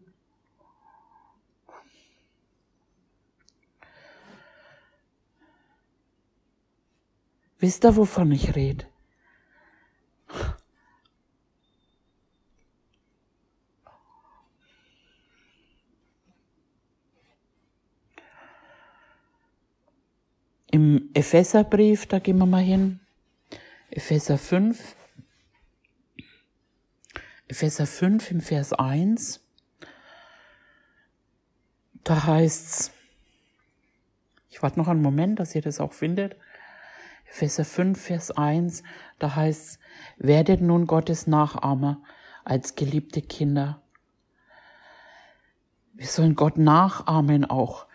Wisst 7.64 7.86
ihr, 7.86 7.96
wovon 7.96 8.30
ich 8.34 8.58
rede? 8.58 8.86
Im 20.72 21.10
Epheserbrief, 21.14 22.06
da 22.06 22.20
gehen 22.20 22.38
wir 22.38 22.46
mal 22.46 22.62
hin, 22.62 23.00
Epheser 23.92 24.38
5, 24.38 24.98
Epheser 27.48 27.88
5 27.88 28.32
im 28.32 28.42
Vers 28.42 28.74
1, 28.74 29.40
da 32.04 32.26
heißt's, 32.26 32.92
Ich 34.50 34.62
warte 34.62 34.78
noch 34.78 34.90
einen 34.90 35.02
Moment, 35.02 35.40
dass 35.40 35.56
ihr 35.56 35.62
das 35.62 35.80
auch 35.80 35.94
findet. 35.94 36.36
Epheser 37.34 37.66
5, 37.66 38.00
Vers 38.00 38.30
1, 38.30 38.84
da 39.18 39.36
heißt 39.36 39.80
werdet 40.18 40.62
nun 40.62 40.86
Gottes 40.86 41.26
Nachahmer 41.26 42.04
als 42.44 42.76
geliebte 42.76 43.24
Kinder. 43.24 43.82
Wir 45.94 46.06
sollen 46.06 46.36
Gott 46.36 46.60
nachahmen 46.60 47.44
auch. 47.44 47.88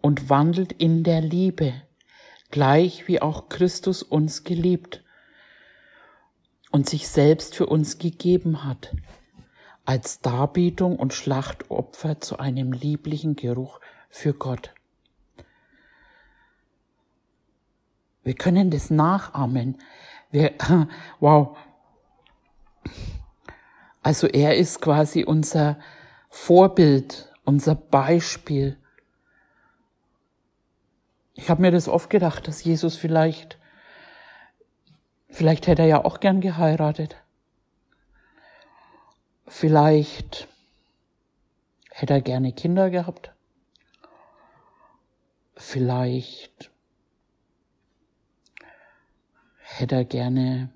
Und 0.00 0.30
wandelt 0.30 0.72
in 0.72 1.04
der 1.04 1.20
Liebe, 1.20 1.74
gleich 2.50 3.08
wie 3.08 3.20
auch 3.20 3.50
Christus 3.50 4.02
uns 4.02 4.42
geliebt 4.42 5.04
und 6.70 6.88
sich 6.88 7.08
selbst 7.08 7.54
für 7.54 7.66
uns 7.66 7.98
gegeben 7.98 8.64
hat, 8.64 8.96
als 9.84 10.20
Darbietung 10.20 10.96
und 10.96 11.14
Schlachtopfer 11.14 12.20
zu 12.20 12.38
einem 12.38 12.72
lieblichen 12.72 13.36
Geruch 13.36 13.80
für 14.08 14.34
Gott. 14.34 14.72
Wir 18.22 18.34
können 18.34 18.70
das 18.70 18.90
nachahmen. 18.90 19.78
Wir, 20.30 20.52
wow. 21.20 21.56
Also 24.02 24.26
er 24.26 24.56
ist 24.56 24.80
quasi 24.80 25.24
unser 25.24 25.78
Vorbild, 26.28 27.32
unser 27.44 27.74
Beispiel. 27.74 28.78
Ich 31.34 31.50
habe 31.50 31.62
mir 31.62 31.70
das 31.70 31.88
oft 31.88 32.10
gedacht, 32.10 32.46
dass 32.46 32.62
Jesus 32.62 32.96
vielleicht 32.96 33.60
Vielleicht 35.30 35.66
hätte 35.66 35.82
er 35.82 35.88
ja 35.88 36.04
auch 36.04 36.20
gern 36.20 36.40
geheiratet. 36.40 37.16
Vielleicht 39.50 40.46
hätte 41.90 42.14
er 42.14 42.20
gerne 42.20 42.52
Kinder 42.52 42.88
gehabt. 42.88 43.34
Vielleicht 45.56 46.70
hätte 49.58 49.96
er 49.96 50.04
gerne 50.04 50.72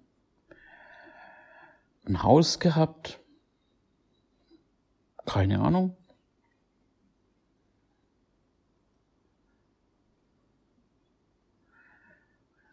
ein 2.04 2.22
Haus 2.24 2.58
gehabt. 2.58 3.20
Keine 5.24 5.60
Ahnung. 5.60 5.96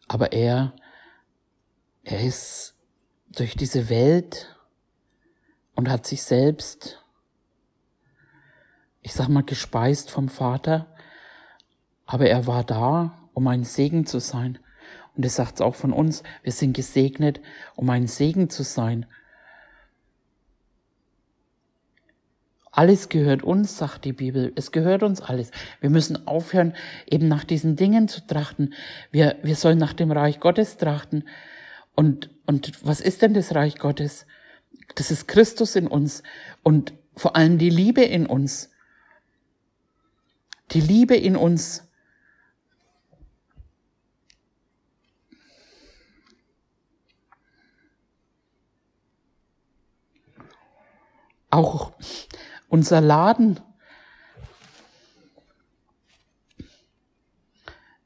Aber 0.07 0.33
er 0.33 0.75
er 2.03 2.25
ist 2.25 2.75
durch 3.29 3.55
diese 3.55 3.87
Welt 3.87 4.57
und 5.81 5.89
hat 5.89 6.05
sich 6.05 6.21
selbst, 6.21 7.03
ich 9.01 9.13
sag 9.13 9.29
mal, 9.29 9.41
gespeist 9.41 10.11
vom 10.11 10.29
Vater, 10.29 10.85
aber 12.05 12.29
er 12.29 12.45
war 12.45 12.63
da, 12.63 13.17
um 13.33 13.47
ein 13.47 13.63
Segen 13.63 14.05
zu 14.05 14.19
sein. 14.19 14.59
Und 15.17 15.25
es 15.25 15.37
sagt 15.37 15.59
auch 15.59 15.73
von 15.73 15.91
uns, 15.91 16.21
wir 16.43 16.51
sind 16.51 16.73
gesegnet, 16.73 17.41
um 17.75 17.89
ein 17.89 18.05
Segen 18.05 18.51
zu 18.51 18.61
sein. 18.61 19.07
Alles 22.71 23.09
gehört 23.09 23.41
uns, 23.41 23.75
sagt 23.75 24.05
die 24.05 24.13
Bibel. 24.13 24.53
Es 24.55 24.71
gehört 24.71 25.01
uns 25.01 25.19
alles. 25.19 25.49
Wir 25.79 25.89
müssen 25.89 26.27
aufhören, 26.27 26.75
eben 27.07 27.27
nach 27.27 27.43
diesen 27.43 27.75
Dingen 27.75 28.07
zu 28.07 28.21
trachten. 28.27 28.75
Wir, 29.09 29.37
wir 29.41 29.55
sollen 29.55 29.79
nach 29.79 29.93
dem 29.93 30.11
Reich 30.11 30.39
Gottes 30.39 30.77
trachten. 30.77 31.27
Und, 31.95 32.29
und 32.45 32.85
was 32.85 33.01
ist 33.01 33.23
denn 33.23 33.33
das 33.33 33.55
Reich 33.55 33.79
Gottes? 33.79 34.27
Das 34.95 35.11
ist 35.11 35.27
Christus 35.27 35.75
in 35.75 35.87
uns 35.87 36.23
und 36.63 36.93
vor 37.15 37.35
allem 37.35 37.57
die 37.57 37.69
Liebe 37.69 38.03
in 38.03 38.25
uns. 38.25 38.69
Die 40.71 40.81
Liebe 40.81 41.15
in 41.15 41.35
uns. 41.35 41.87
Auch 51.49 51.91
unser 52.69 53.01
Laden. 53.01 53.59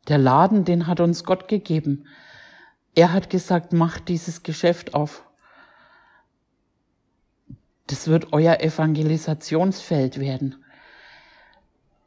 Der 0.08 0.18
Laden, 0.18 0.66
den 0.66 0.88
hat 0.88 1.00
uns 1.00 1.24
Gott 1.24 1.48
gegeben. 1.48 2.08
Er 2.96 3.12
hat 3.12 3.30
gesagt, 3.30 3.74
macht 3.74 4.08
dieses 4.08 4.44
Geschäft 4.44 4.94
auf. 4.94 5.25
Das 7.88 8.08
wird 8.08 8.34
euer 8.34 8.60
Evangelisationsfeld 8.62 10.20
werden. 10.20 10.64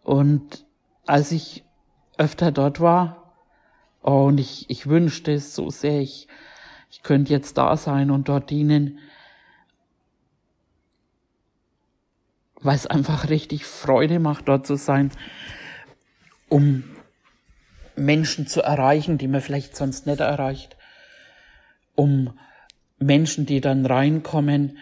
Und 0.03 0.67
als 1.07 1.33
ich 1.33 1.65
öfter 2.17 2.51
dort 2.51 2.81
war, 2.81 3.35
oh, 4.03 4.25
und 4.27 4.39
ich, 4.39 4.69
ich 4.69 4.87
wünschte 4.89 5.33
es 5.33 5.55
so 5.55 5.71
sehr, 5.71 6.01
ich, 6.01 6.29
ich 6.91 7.03
könnte 7.03 7.33
jetzt 7.33 7.59
da 7.59 7.77
sein 7.77 8.11
und 8.11 8.29
dort 8.29 8.51
dienen, 8.51 8.99
weil 12.61 12.75
es 12.75 12.87
einfach 12.87 13.29
richtig 13.29 13.65
Freude 13.65 14.19
macht, 14.19 14.49
dort 14.49 14.67
zu 14.67 14.75
sein, 14.75 15.13
um 16.49 16.83
Menschen 17.95 18.47
zu 18.47 18.63
erreichen, 18.63 19.19
die 19.19 19.29
man 19.29 19.41
vielleicht 19.41 19.77
sonst 19.77 20.07
nicht 20.07 20.21
erreicht 20.21 20.79
um 21.99 22.39
Menschen, 23.01 23.45
die 23.45 23.61
dann 23.61 23.85
reinkommen 23.85 24.79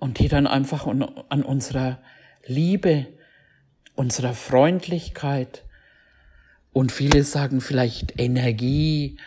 und 0.00 0.18
die 0.18 0.28
dann 0.28 0.48
einfach 0.48 0.86
an 0.86 1.42
unserer 1.44 2.02
Liebe, 2.44 3.06
unserer 3.94 4.34
Freundlichkeit 4.34 5.64
und 6.72 6.90
viele 6.90 7.22
sagen 7.22 7.60
vielleicht 7.60 8.18
Energie, 8.18 9.18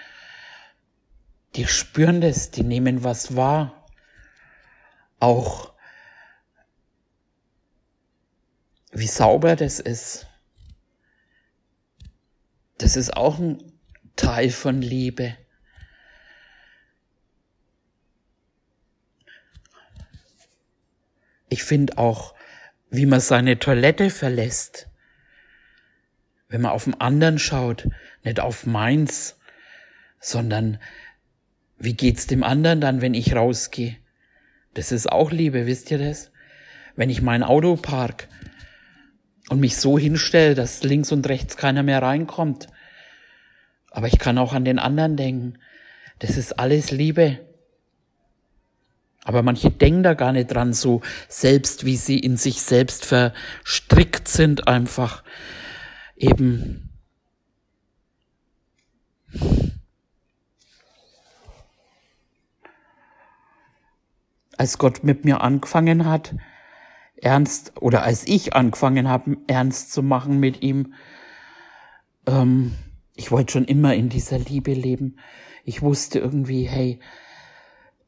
die 1.56 1.68
spüren 1.68 2.22
das, 2.22 2.50
die 2.52 2.64
nehmen 2.64 3.04
was 3.04 3.36
wahr. 3.36 3.86
Auch 5.20 5.74
wie 8.92 9.08
sauber 9.08 9.56
das 9.56 9.80
ist. 9.80 10.28
Das 12.80 12.96
ist 12.96 13.16
auch 13.16 13.38
ein 13.38 13.74
Teil 14.16 14.50
von 14.50 14.82
Liebe. 14.82 15.38
Ich 21.54 21.64
finde 21.64 22.00
auch, 22.00 22.34
wie 22.90 23.06
man 23.06 23.20
seine 23.20 23.60
Toilette 23.60 24.10
verlässt, 24.10 24.90
wenn 26.50 26.62
man 26.62 26.72
auf 26.72 26.86
den 26.86 27.00
anderen 27.00 27.38
schaut, 27.38 27.88
nicht 28.24 28.40
auf 28.40 28.66
meins, 28.66 29.38
sondern 30.20 30.80
wie 31.78 31.94
geht's 31.94 32.26
dem 32.26 32.42
anderen 32.42 32.82
dann, 32.82 33.02
wenn 33.02 33.14
ich 33.14 33.36
rausgehe? 33.36 33.98
Das 34.74 34.92
ist 34.92 35.12
auch 35.12 35.32
Liebe, 35.32 35.68
wisst 35.68 35.92
ihr 35.92 36.00
das? 36.00 36.32
Wenn 36.96 37.12
ich 37.12 37.22
mein 37.22 37.44
Auto 37.44 37.76
park 37.76 38.28
und 39.50 39.60
mich 39.60 39.78
so 39.78 40.00
hinstelle, 40.00 40.56
dass 40.56 40.82
links 40.82 41.12
und 41.12 41.30
rechts 41.30 41.56
keiner 41.56 41.84
mehr 41.84 42.02
reinkommt, 42.02 42.66
aber 43.92 44.08
ich 44.08 44.18
kann 44.18 44.40
auch 44.40 44.54
an 44.54 44.66
den 44.66 44.80
anderen 44.80 45.18
denken. 45.18 45.60
Das 46.18 46.36
ist 46.36 46.54
alles 46.58 46.90
Liebe. 46.90 47.42
Aber 49.24 49.42
manche 49.42 49.72
denken 49.72 50.04
da 50.04 50.14
gar 50.14 50.34
nicht 50.34 50.48
dran, 50.48 50.74
so 50.74 51.02
selbst 51.30 51.86
wie 51.86 51.96
sie 51.96 52.20
in 52.20 52.38
sich 52.38 52.62
selbst 52.62 53.06
verstrickt 53.06 54.28
sind, 54.28 54.68
einfach 54.68 55.24
eben. 56.16 56.90
Als 64.58 64.78
Gott 64.78 65.04
mit 65.04 65.26
mir 65.26 65.42
angefangen 65.42 66.06
hat, 66.06 66.36
ernst, 67.16 67.74
oder 67.82 68.04
als 68.04 68.28
ich 68.28 68.54
angefangen 68.54 69.08
habe, 69.08 69.38
ernst 69.48 69.92
zu 69.92 70.04
machen 70.04 70.40
mit 70.40 70.62
ihm, 70.62 70.94
ähm, 72.28 72.74
ich 73.16 73.32
wollte 73.32 73.54
schon 73.54 73.66
immer 73.66 73.96
in 73.96 74.10
dieser 74.10 74.38
Liebe 74.38 74.74
leben. 74.74 75.18
Ich 75.64 75.82
wusste 75.82 76.20
irgendwie, 76.20 76.64
hey, 76.64 77.00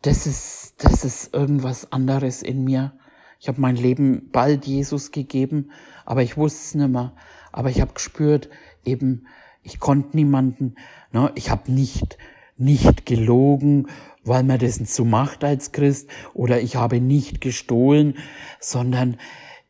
das 0.01 0.27
ist, 0.27 0.75
das 0.79 1.03
ist 1.03 1.33
irgendwas 1.33 1.91
anderes 1.91 2.41
in 2.41 2.63
mir. 2.63 2.97
Ich 3.39 3.47
habe 3.47 3.61
mein 3.61 3.75
Leben 3.75 4.29
bald 4.31 4.65
Jesus 4.65 5.11
gegeben, 5.11 5.71
aber 6.05 6.23
ich 6.23 6.37
wusste 6.37 6.59
es 6.59 6.75
nicht 6.75 6.89
mehr. 6.89 7.15
Aber 7.51 7.69
ich 7.69 7.81
habe 7.81 7.93
gespürt, 7.93 8.49
eben, 8.83 9.27
ich 9.63 9.79
konnte 9.79 10.15
niemanden, 10.15 10.75
ne, 11.11 11.31
ich 11.35 11.49
habe 11.49 11.71
nicht, 11.71 12.17
nicht 12.57 13.05
gelogen, 13.05 13.87
weil 14.23 14.43
man 14.43 14.59
das 14.59 14.75
so 14.75 15.05
macht 15.05 15.43
als 15.43 15.71
Christ, 15.71 16.09
oder 16.33 16.59
ich 16.59 16.75
habe 16.75 16.99
nicht 16.99 17.41
gestohlen, 17.41 18.17
sondern 18.59 19.17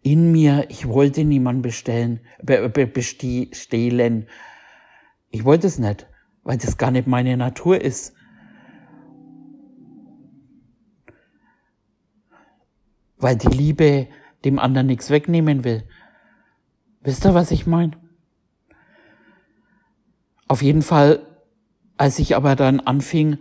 in 0.02 0.32
mir, 0.32 0.66
ich 0.70 0.88
wollte 0.88 1.24
niemanden 1.24 1.62
bestellen, 1.62 2.22
be, 2.42 2.70
be, 2.70 2.88
bestehlen, 2.88 4.28
ich 5.32 5.44
wollte 5.44 5.68
es 5.68 5.80
nicht, 5.80 6.08
weil 6.44 6.58
das 6.58 6.78
gar 6.78 6.92
nicht 6.92 7.08
meine 7.08 7.36
Natur 7.36 7.82
ist. 7.82 8.15
Weil 13.18 13.36
die 13.36 13.48
Liebe 13.48 14.08
dem 14.44 14.60
anderen 14.60 14.88
nichts 14.88 15.10
wegnehmen 15.10 15.64
will. 15.64 15.84
Wisst 17.02 17.26
ihr, 17.26 17.34
was 17.34 17.52
ich 17.52 17.68
meine? 17.68 17.92
Auf 20.48 20.62
jeden 20.62 20.82
Fall, 20.82 21.26
als 21.98 22.20
ich 22.20 22.36
aber 22.36 22.56
dann 22.56 22.80
anfing, 22.80 23.40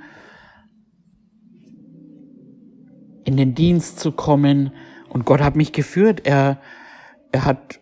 in 3.25 3.37
den 3.37 3.55
Dienst 3.55 4.01
zu 4.01 4.13
kommen, 4.13 4.73
und 5.09 5.25
Gott 5.25 5.41
hat 5.41 5.55
mich 5.55 5.73
geführt, 5.73 6.23
er, 6.25 6.61
er 7.31 7.45
hat 7.45 7.81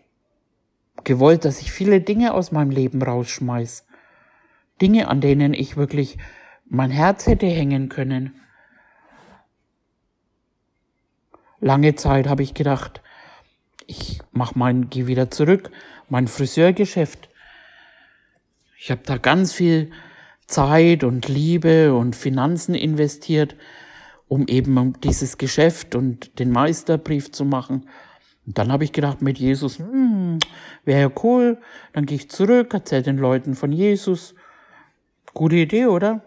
gewollt, 1.03 1.45
dass 1.45 1.61
ich 1.61 1.71
viele 1.71 1.99
Dinge 1.99 2.33
aus 2.33 2.51
meinem 2.51 2.69
Leben 2.69 3.01
rausschmeiß. 3.01 3.87
Dinge, 4.81 5.07
an 5.07 5.21
denen 5.21 5.53
ich 5.53 5.75
wirklich 5.75 6.17
mein 6.65 6.91
Herz 6.91 7.27
hätte 7.27 7.47
hängen 7.47 7.89
können. 7.89 8.35
Lange 11.63 11.95
Zeit 11.95 12.27
habe 12.27 12.43
ich 12.43 12.53
gedacht, 12.53 13.01
ich 13.87 14.19
mach 14.33 14.53
mein, 14.53 14.89
gehe 14.89 15.07
wieder 15.07 15.31
zurück, 15.31 15.71
mein 16.09 16.27
Friseurgeschäft. 16.27 17.29
Ich 18.77 18.91
habe 18.91 19.03
da 19.05 19.15
ganz 19.15 19.53
viel 19.53 19.89
Zeit 20.45 21.05
und 21.05 21.29
Liebe 21.29 21.93
und 21.95 22.17
Finanzen 22.17 22.75
investiert, 22.75 23.55
um 24.27 24.45
eben 24.49 24.99
dieses 24.99 25.37
Geschäft 25.37 25.95
und 25.95 26.37
den 26.37 26.51
Meisterbrief 26.51 27.31
zu 27.31 27.45
machen. 27.45 27.87
Und 28.45 28.57
dann 28.57 28.69
habe 28.69 28.83
ich 28.83 28.91
gedacht, 28.91 29.21
mit 29.21 29.37
Jesus, 29.37 29.79
hm, 29.79 30.39
wäre 30.83 30.99
ja 30.99 31.11
cool, 31.23 31.59
dann 31.93 32.05
gehe 32.05 32.17
ich 32.17 32.29
zurück, 32.29 32.73
erzähle 32.73 33.03
den 33.03 33.17
Leuten 33.17 33.55
von 33.55 33.71
Jesus. 33.71 34.35
Gute 35.33 35.55
Idee, 35.55 35.85
oder? 35.85 36.25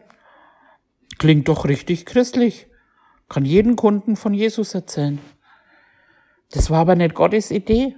Klingt 1.18 1.46
doch 1.49 1.66
richtig 1.66 2.07
christlich. 2.07 2.68
Kann 3.29 3.45
jeden 3.45 3.77
Kunden 3.77 4.17
von 4.17 4.35
Jesus 4.35 4.75
erzählen. 4.75 5.19
Das 6.53 6.71
war 6.71 6.81
aber 6.81 6.95
nicht 6.95 7.15
Gottes 7.15 7.51
Idee. 7.51 7.97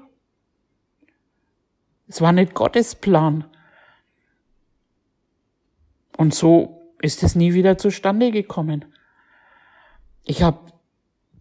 Es 2.07 2.21
war 2.21 2.33
nicht 2.33 2.55
Gottes 2.55 2.95
Plan. 2.95 3.45
Und 6.17 6.35
so 6.35 6.93
ist 7.01 7.23
es 7.23 7.35
nie 7.35 7.55
wieder 7.55 7.79
zustande 7.79 8.31
gekommen. 8.31 8.87
Ich 10.25 10.43
habe 10.43 10.73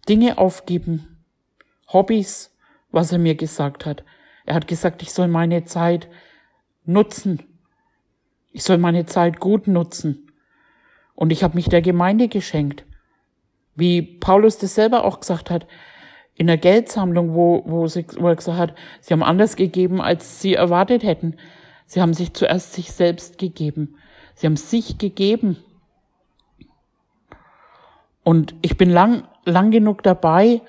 Dinge 0.07 0.37
aufgeben, 0.37 1.17
Hobbys, 1.91 2.55
was 2.91 3.11
er 3.11 3.17
mir 3.17 3.35
gesagt 3.35 3.85
hat. 3.85 4.03
Er 4.45 4.55
hat 4.55 4.67
gesagt, 4.67 5.01
ich 5.01 5.11
soll 5.11 5.27
meine 5.27 5.65
Zeit 5.65 6.07
nutzen. 6.85 7.43
Ich 8.51 8.63
soll 8.63 8.77
meine 8.77 9.05
Zeit 9.05 9.39
gut 9.39 9.67
nutzen. 9.67 10.31
Und 11.15 11.31
ich 11.31 11.43
habe 11.43 11.55
mich 11.55 11.69
der 11.69 11.81
Gemeinde 11.81 12.27
geschenkt. 12.27 12.85
Wie 13.77 14.01
Paulus 14.01 14.57
das 14.57 14.75
selber 14.75 15.05
auch 15.05 15.21
gesagt 15.21 15.49
hat, 15.49 15.67
in 16.35 16.47
der 16.47 16.57
Geldsammlung, 16.57 17.33
wo, 17.33 17.63
wo, 17.65 17.87
sie, 17.87 18.05
wo 18.19 18.27
er 18.27 18.35
gesagt 18.35 18.57
hat, 18.57 18.75
sie 18.99 19.13
haben 19.13 19.23
anders 19.23 19.55
gegeben, 19.55 20.01
als 20.01 20.41
sie 20.41 20.55
erwartet 20.55 21.03
hätten. 21.03 21.35
Sie 21.85 22.01
haben 22.01 22.13
sich 22.13 22.33
zuerst 22.33 22.73
sich 22.73 22.91
selbst 22.91 23.37
gegeben. 23.37 23.95
Sie 24.35 24.45
haben 24.45 24.57
sich 24.57 24.97
gegeben. 24.97 25.57
Und 28.23 28.55
ich 28.61 28.77
bin 28.77 28.89
lang, 28.89 29.27
lang 29.45 29.71
genug 29.71 30.03
dabei 30.03 30.61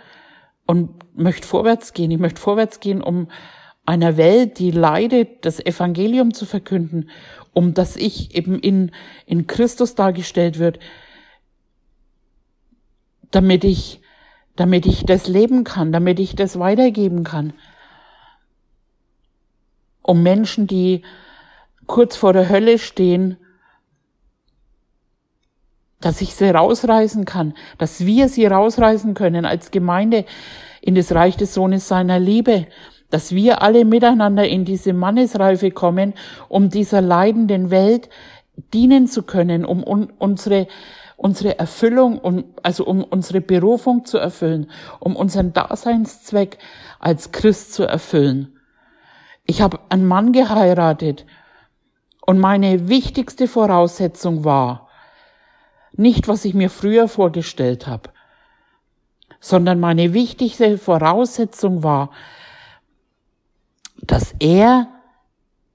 und 0.64 0.90
möchte 1.16 1.46
vorwärts 1.46 1.92
gehen. 1.92 2.10
Ich 2.10 2.18
möchte 2.18 2.40
vorwärts 2.40 2.80
gehen, 2.80 3.02
um 3.02 3.28
einer 3.84 4.16
Welt, 4.16 4.58
die 4.58 4.70
leidet, 4.70 5.44
das 5.44 5.64
Evangelium 5.64 6.34
zu 6.34 6.46
verkünden, 6.46 7.10
um 7.52 7.74
dass 7.74 7.96
ich 7.96 8.34
eben 8.36 8.58
in, 8.58 8.92
in 9.26 9.46
Christus 9.46 9.94
dargestellt 9.94 10.58
wird, 10.58 10.78
damit 13.30 13.64
ich 13.64 14.00
damit 14.58 14.86
ich 14.86 15.06
das 15.06 15.28
leben 15.28 15.62
kann, 15.62 15.92
damit 15.92 16.18
ich 16.18 16.34
das 16.34 16.58
weitergeben 16.58 17.22
kann. 17.22 17.52
Um 20.02 20.24
Menschen, 20.24 20.66
die 20.66 21.02
kurz 21.86 22.16
vor 22.16 22.32
der 22.32 22.48
Hölle 22.48 22.80
stehen, 22.80 23.36
dass 26.00 26.20
ich 26.20 26.34
sie 26.34 26.50
rausreißen 26.50 27.24
kann, 27.24 27.54
dass 27.78 28.04
wir 28.04 28.28
sie 28.28 28.46
rausreißen 28.46 29.14
können 29.14 29.44
als 29.44 29.70
Gemeinde 29.70 30.24
in 30.80 30.96
das 30.96 31.12
Reich 31.12 31.36
des 31.36 31.54
Sohnes 31.54 31.86
seiner 31.86 32.18
Liebe, 32.18 32.66
dass 33.10 33.32
wir 33.32 33.62
alle 33.62 33.84
miteinander 33.84 34.46
in 34.48 34.64
diese 34.64 34.92
Mannesreife 34.92 35.70
kommen, 35.70 36.14
um 36.48 36.68
dieser 36.68 37.00
leidenden 37.00 37.70
Welt 37.70 38.08
dienen 38.74 39.06
zu 39.06 39.22
können, 39.22 39.64
um 39.64 39.84
unsere 39.84 40.66
unsere 41.18 41.58
Erfüllung, 41.58 42.18
um, 42.20 42.44
also 42.62 42.86
um 42.86 43.02
unsere 43.02 43.40
Berufung 43.40 44.04
zu 44.04 44.18
erfüllen, 44.18 44.70
um 45.00 45.16
unseren 45.16 45.52
Daseinszweck 45.52 46.58
als 47.00 47.32
Christ 47.32 47.74
zu 47.74 47.82
erfüllen. 47.82 48.56
Ich 49.44 49.60
habe 49.60 49.80
einen 49.88 50.06
Mann 50.06 50.32
geheiratet 50.32 51.26
und 52.24 52.38
meine 52.38 52.88
wichtigste 52.88 53.48
Voraussetzung 53.48 54.44
war 54.44 54.88
nicht, 55.92 56.28
was 56.28 56.44
ich 56.44 56.54
mir 56.54 56.70
früher 56.70 57.08
vorgestellt 57.08 57.88
habe, 57.88 58.10
sondern 59.40 59.80
meine 59.80 60.14
wichtigste 60.14 60.78
Voraussetzung 60.78 61.82
war, 61.82 62.12
dass 64.00 64.36
er 64.38 64.86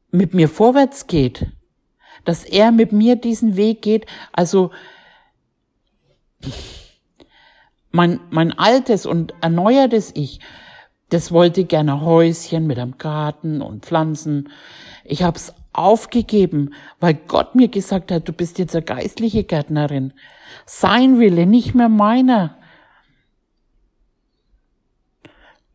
mit 0.10 0.34
mir 0.34 0.48
vorwärts 0.48 1.08
geht, 1.08 1.48
dass 2.24 2.46
er 2.46 2.72
mit 2.72 2.94
mir 2.94 3.18
diesen 3.18 3.58
Weg 3.58 3.82
geht, 3.82 4.06
also 4.32 4.72
mein, 7.92 8.20
mein 8.30 8.58
altes 8.58 9.06
und 9.06 9.34
erneuertes 9.42 10.12
Ich, 10.16 10.40
das 11.10 11.32
wollte 11.32 11.64
gerne 11.64 12.02
Häuschen 12.02 12.66
mit 12.66 12.80
einem 12.80 12.98
Garten 12.98 13.62
und 13.62 13.86
Pflanzen. 13.86 14.50
Ich 15.04 15.22
habe 15.22 15.38
es 15.38 15.54
aufgegeben, 15.74 16.74
weil 17.00 17.14
Gott 17.14 17.56
mir 17.56 17.68
gesagt 17.68 18.12
hat, 18.12 18.28
du 18.28 18.34
bist 18.34 18.58
jetzt 18.58 18.76
eine 18.76 18.84
geistliche 18.84 19.44
Gärtnerin. 19.44 20.14
Sein 20.66 21.20
Wille, 21.20 21.46
nicht 21.46 21.76
mehr 21.76 21.90
meiner. 21.90 22.58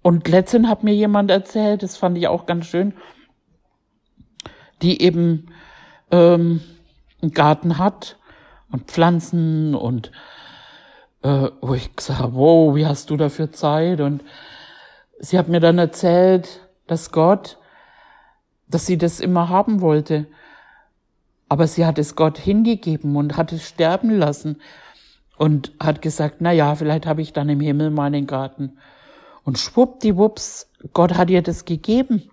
Und 0.02 0.26
letztens 0.28 0.68
hat 0.68 0.85
mir 0.85 0.94
jemand 0.94 1.31
erzählt, 1.31 1.83
das 1.83 1.96
fand 1.96 2.18
ich 2.18 2.28
auch 2.28 2.46
ganz 2.46 2.66
schön, 2.66 2.94
die 4.83 5.02
eben 5.02 5.48
ähm, 6.11 6.62
einen 7.20 7.33
Garten 7.33 7.78
hat 7.78 8.16
und 8.70 8.90
Pflanzen 8.90 9.74
und 9.74 10.11
äh, 11.22 11.48
wo 11.61 11.74
ich 11.74 11.94
gesagt 11.94 12.20
habe, 12.20 12.35
wow, 12.35 12.74
wie 12.74 12.87
hast 12.87 13.11
du 13.11 13.16
dafür 13.16 13.52
Zeit? 13.52 14.00
Und 14.00 14.22
sie 15.18 15.38
hat 15.38 15.48
mir 15.48 15.61
dann 15.61 15.78
erzählt, 15.78 16.68
dass 16.87 17.11
Gott, 17.11 17.59
dass 18.68 18.87
sie 18.87 18.98
das 18.98 19.20
immer 19.20 19.48
haben 19.48 19.81
wollte. 19.81 20.26
Aber 21.48 21.66
sie 21.66 21.87
hat 21.87 21.98
es 21.98 22.14
Gott 22.14 22.38
hingegeben 22.38 23.16
und 23.16 23.37
hat 23.37 23.52
es 23.52 23.66
sterben 23.66 24.11
lassen 24.11 24.61
und 25.38 25.72
hat 25.81 26.02
gesagt, 26.02 26.37
na 26.40 26.52
ja, 26.52 26.74
vielleicht 26.74 27.07
habe 27.07 27.22
ich 27.22 27.33
dann 27.33 27.48
im 27.48 27.61
Himmel 27.61 27.90
meinen 27.90 28.26
Garten. 28.26 28.78
Und 29.44 29.59
schwuppdiwupps, 29.59 30.70
Gott 30.92 31.14
hat 31.14 31.31
ihr 31.31 31.42
das 31.42 31.64
gegeben. 31.64 32.31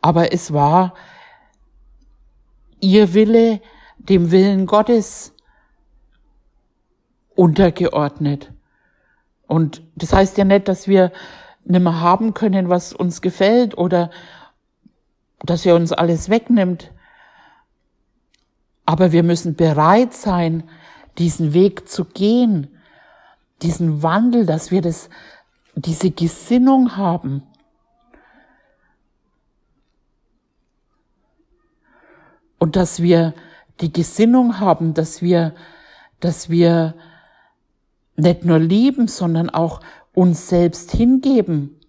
Aber 0.00 0.32
es 0.32 0.52
war 0.52 0.94
ihr 2.80 3.14
Wille 3.14 3.60
dem 3.98 4.32
Willen 4.32 4.66
Gottes 4.66 5.32
untergeordnet. 7.34 8.52
Und 9.46 9.82
das 9.96 10.12
heißt 10.12 10.38
ja 10.38 10.44
nicht, 10.44 10.68
dass 10.68 10.88
wir 10.88 11.12
nimmer 11.64 12.00
haben 12.00 12.34
können, 12.34 12.68
was 12.68 12.92
uns 12.92 13.20
gefällt 13.20 13.76
oder 13.76 14.10
dass 15.44 15.66
er 15.66 15.74
uns 15.74 15.92
alles 15.92 16.28
wegnimmt. 16.28 16.90
Aber 18.84 19.12
wir 19.12 19.22
müssen 19.22 19.54
bereit 19.54 20.12
sein, 20.12 20.64
diesen 21.18 21.52
Weg 21.52 21.88
zu 21.88 22.04
gehen, 22.04 22.68
diesen 23.62 24.02
Wandel, 24.02 24.46
dass 24.46 24.70
wir 24.70 24.82
das, 24.82 25.08
diese 25.74 26.10
Gesinnung 26.10 26.96
haben. 26.96 27.42
Und 32.58 32.76
dass 32.76 33.02
wir 33.02 33.34
die 33.80 33.92
Gesinnung 33.92 34.60
haben, 34.60 34.94
dass 34.94 35.22
wir, 35.22 35.54
dass 36.20 36.48
wir 36.48 36.94
nicht 38.16 38.44
nur 38.44 38.58
lieben, 38.58 39.08
sondern 39.08 39.50
auch 39.50 39.80
uns 40.12 40.48
selbst 40.48 40.92
hingeben. 40.92 41.80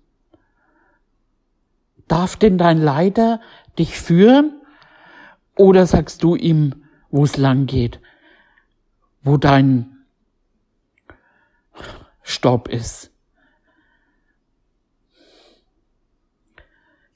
Darf 2.08 2.36
denn 2.36 2.58
dein 2.58 2.82
Leiter 2.82 3.42
dich 3.78 4.00
führen? 4.00 4.60
Oder 5.56 5.86
sagst 5.86 6.24
du 6.24 6.36
ihm, 6.36 6.84
wo 7.12 7.24
es 7.24 7.38
lang 7.38 7.66
geht, 7.68 8.00
wo 9.22 9.38
dein 9.38 9.98
Stopp 12.24 12.68
ist? 12.70 13.12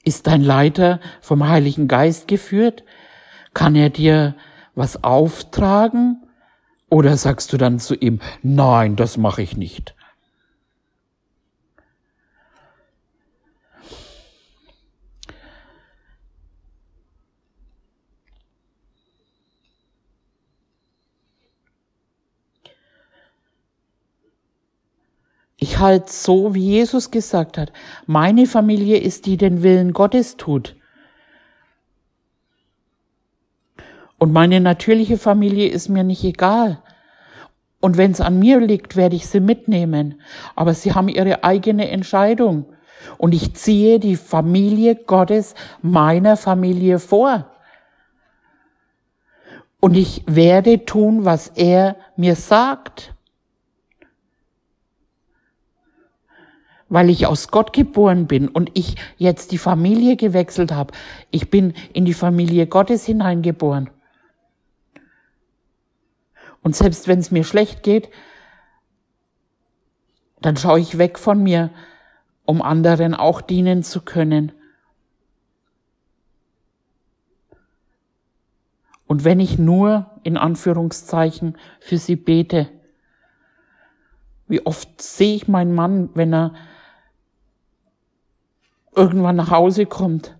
Ist 0.04 0.26
dein 0.26 0.42
Leiter 0.42 1.00
vom 1.20 1.48
Heiligen 1.48 1.88
Geist 1.88 2.28
geführt? 2.28 2.84
Kann 3.54 3.74
er 3.74 3.90
dir 3.90 4.36
was 4.74 5.02
auftragen? 5.02 6.27
Oder 6.90 7.16
sagst 7.16 7.52
du 7.52 7.58
dann 7.58 7.78
zu 7.78 7.94
ihm, 7.94 8.20
nein, 8.42 8.96
das 8.96 9.16
mache 9.16 9.42
ich 9.42 9.56
nicht. 9.56 9.94
Ich 25.60 25.78
halte 25.78 26.10
so, 26.10 26.54
wie 26.54 26.64
Jesus 26.64 27.10
gesagt 27.10 27.58
hat, 27.58 27.72
meine 28.06 28.46
Familie 28.46 28.98
ist 28.98 29.26
die, 29.26 29.32
die 29.32 29.36
den 29.36 29.62
Willen 29.62 29.92
Gottes 29.92 30.36
tut. 30.36 30.77
Und 34.18 34.32
meine 34.32 34.60
natürliche 34.60 35.16
Familie 35.16 35.68
ist 35.68 35.88
mir 35.88 36.04
nicht 36.04 36.24
egal. 36.24 36.82
Und 37.80 37.96
wenn 37.96 38.10
es 38.10 38.20
an 38.20 38.38
mir 38.38 38.60
liegt, 38.60 38.96
werde 38.96 39.14
ich 39.14 39.28
sie 39.28 39.40
mitnehmen. 39.40 40.20
Aber 40.56 40.74
sie 40.74 40.92
haben 40.92 41.08
ihre 41.08 41.44
eigene 41.44 41.88
Entscheidung. 41.90 42.66
Und 43.16 43.32
ich 43.32 43.54
ziehe 43.54 44.00
die 44.00 44.16
Familie 44.16 44.96
Gottes 44.96 45.54
meiner 45.80 46.36
Familie 46.36 46.98
vor. 46.98 47.48
Und 49.80 49.96
ich 49.96 50.24
werde 50.26 50.84
tun, 50.84 51.24
was 51.24 51.48
er 51.48 51.96
mir 52.16 52.34
sagt. 52.34 53.14
Weil 56.88 57.10
ich 57.10 57.26
aus 57.26 57.48
Gott 57.48 57.72
geboren 57.72 58.26
bin 58.26 58.48
und 58.48 58.70
ich 58.74 58.96
jetzt 59.18 59.52
die 59.52 59.58
Familie 59.58 60.16
gewechselt 60.16 60.72
habe. 60.72 60.94
Ich 61.30 61.50
bin 61.50 61.74
in 61.92 62.04
die 62.04 62.14
Familie 62.14 62.66
Gottes 62.66 63.04
hineingeboren. 63.04 63.90
Und 66.68 66.76
selbst 66.76 67.08
wenn 67.08 67.18
es 67.18 67.30
mir 67.30 67.44
schlecht 67.44 67.82
geht, 67.82 68.10
dann 70.42 70.58
schaue 70.58 70.80
ich 70.80 70.98
weg 70.98 71.18
von 71.18 71.42
mir, 71.42 71.70
um 72.44 72.60
anderen 72.60 73.14
auch 73.14 73.40
dienen 73.40 73.82
zu 73.82 74.02
können. 74.02 74.52
Und 79.06 79.24
wenn 79.24 79.40
ich 79.40 79.58
nur 79.58 80.10
in 80.24 80.36
Anführungszeichen 80.36 81.56
für 81.80 81.96
sie 81.96 82.16
bete, 82.16 82.68
wie 84.46 84.60
oft 84.66 85.00
sehe 85.00 85.36
ich 85.36 85.48
meinen 85.48 85.74
Mann, 85.74 86.10
wenn 86.12 86.34
er 86.34 86.52
irgendwann 88.94 89.36
nach 89.36 89.50
Hause 89.50 89.86
kommt 89.86 90.37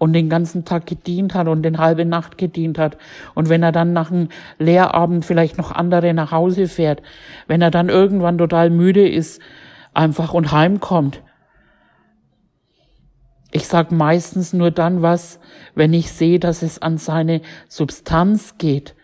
und 0.00 0.14
den 0.14 0.30
ganzen 0.30 0.64
Tag 0.64 0.86
gedient 0.86 1.34
hat 1.34 1.46
und 1.46 1.62
den 1.62 1.76
halbe 1.76 2.06
Nacht 2.06 2.38
gedient 2.38 2.78
hat. 2.78 2.96
Und 3.34 3.50
wenn 3.50 3.62
er 3.62 3.70
dann 3.70 3.92
nach 3.92 4.10
einem 4.10 4.30
Lehrabend 4.58 5.26
vielleicht 5.26 5.58
noch 5.58 5.70
andere 5.70 6.14
nach 6.14 6.32
Hause 6.32 6.68
fährt, 6.68 7.02
wenn 7.46 7.60
er 7.60 7.70
dann 7.70 7.90
irgendwann 7.90 8.38
total 8.38 8.70
müde 8.70 9.06
ist, 9.06 9.42
einfach 9.92 10.32
und 10.32 10.52
heimkommt. 10.52 11.22
Ich 13.52 13.68
sag 13.68 13.92
meistens 13.92 14.54
nur 14.54 14.70
dann 14.70 15.02
was, 15.02 15.38
wenn 15.74 15.92
ich 15.92 16.10
sehe, 16.10 16.38
dass 16.38 16.62
es 16.62 16.80
an 16.80 16.96
seine 16.96 17.42
Substanz 17.68 18.56
geht. 18.56 18.94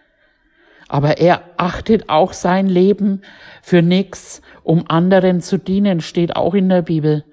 Aber 0.89 1.19
er 1.19 1.43
achtet 1.59 2.09
auch 2.09 2.33
sein 2.33 2.69
Leben 2.69 3.21
für 3.61 3.83
nichts, 3.83 4.41
um 4.63 4.85
anderen 4.89 5.43
zu 5.43 5.59
dienen, 5.59 6.01
steht 6.01 6.37
auch 6.37 6.55
in 6.55 6.71
der 6.71 6.81
Bibel. 6.83 7.25